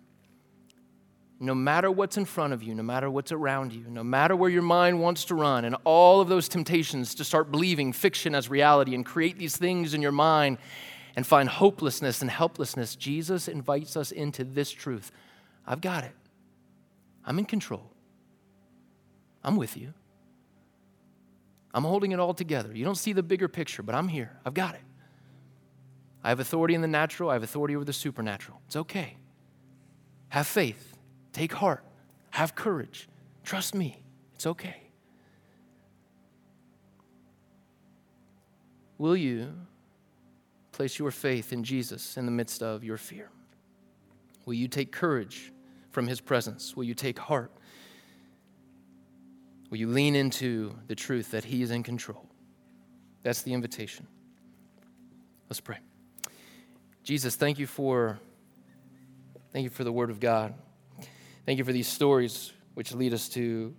[1.42, 4.48] no matter what's in front of you, no matter what's around you, no matter where
[4.48, 8.48] your mind wants to run, and all of those temptations to start believing fiction as
[8.48, 10.58] reality and create these things in your mind
[11.16, 15.10] and find hopelessness and helplessness, Jesus invites us into this truth
[15.64, 16.12] I've got it.
[17.24, 17.88] I'm in control.
[19.44, 19.94] I'm with you.
[21.72, 22.74] I'm holding it all together.
[22.74, 24.36] You don't see the bigger picture, but I'm here.
[24.44, 24.80] I've got it.
[26.24, 28.60] I have authority in the natural, I have authority over the supernatural.
[28.66, 29.16] It's okay.
[30.30, 30.91] Have faith.
[31.32, 31.84] Take heart.
[32.30, 33.08] Have courage.
[33.44, 34.02] Trust me.
[34.34, 34.82] It's okay.
[38.98, 39.52] Will you
[40.70, 43.30] place your faith in Jesus in the midst of your fear?
[44.44, 45.52] Will you take courage
[45.90, 46.76] from his presence?
[46.76, 47.50] Will you take heart?
[49.70, 52.26] Will you lean into the truth that he is in control?
[53.22, 54.06] That's the invitation.
[55.48, 55.78] Let's pray.
[57.04, 58.18] Jesus, thank you for
[59.52, 60.54] thank you for the word of God.
[61.44, 63.74] Thank you for these stories which lead us to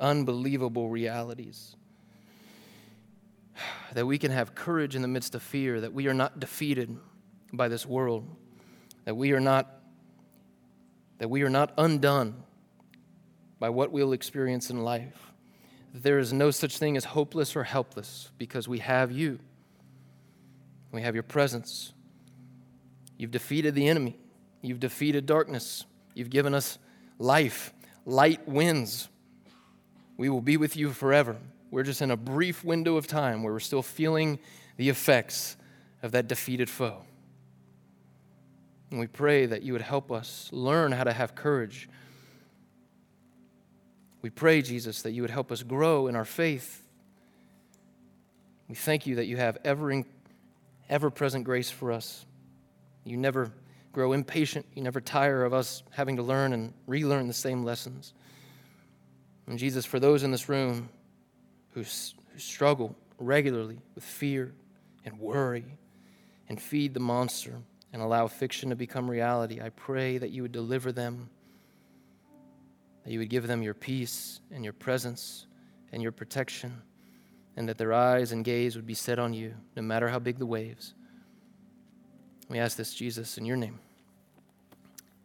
[0.00, 1.76] unbelievable realities.
[3.94, 6.96] That we can have courage in the midst of fear, that we are not defeated
[7.52, 8.28] by this world,
[9.04, 9.70] that we are not
[11.18, 12.42] that we are not undone
[13.60, 15.32] by what we'll experience in life.
[15.92, 19.38] There is no such thing as hopeless or helpless because we have you.
[20.90, 21.92] We have your presence.
[23.16, 24.18] You've defeated the enemy.
[24.60, 25.84] You've defeated darkness.
[26.14, 26.78] You've given us
[27.18, 27.72] life.
[28.06, 29.08] Light wins.
[30.16, 31.36] We will be with you forever.
[31.70, 34.38] We're just in a brief window of time where we're still feeling
[34.76, 35.56] the effects
[36.02, 37.02] of that defeated foe.
[38.90, 41.88] And we pray that you would help us learn how to have courage.
[44.22, 46.86] We pray, Jesus, that you would help us grow in our faith.
[48.68, 50.04] We thank you that you have ever,
[50.88, 52.24] ever present grace for us.
[53.04, 53.50] You never
[53.94, 54.66] grow impatient.
[54.74, 58.12] You never tire of us having to learn and relearn the same lessons.
[59.46, 60.90] And Jesus, for those in this room
[61.70, 64.52] who, who struggle regularly with fear
[65.06, 65.64] and worry
[66.48, 67.54] and feed the monster
[67.92, 71.30] and allow fiction to become reality, I pray that you would deliver them.
[73.04, 75.46] that you would give them your peace and your presence
[75.92, 76.82] and your protection,
[77.56, 80.38] and that their eyes and gaze would be set on you, no matter how big
[80.38, 80.94] the waves.
[82.54, 83.80] We ask this, Jesus, in your name.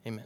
[0.07, 0.25] Amen.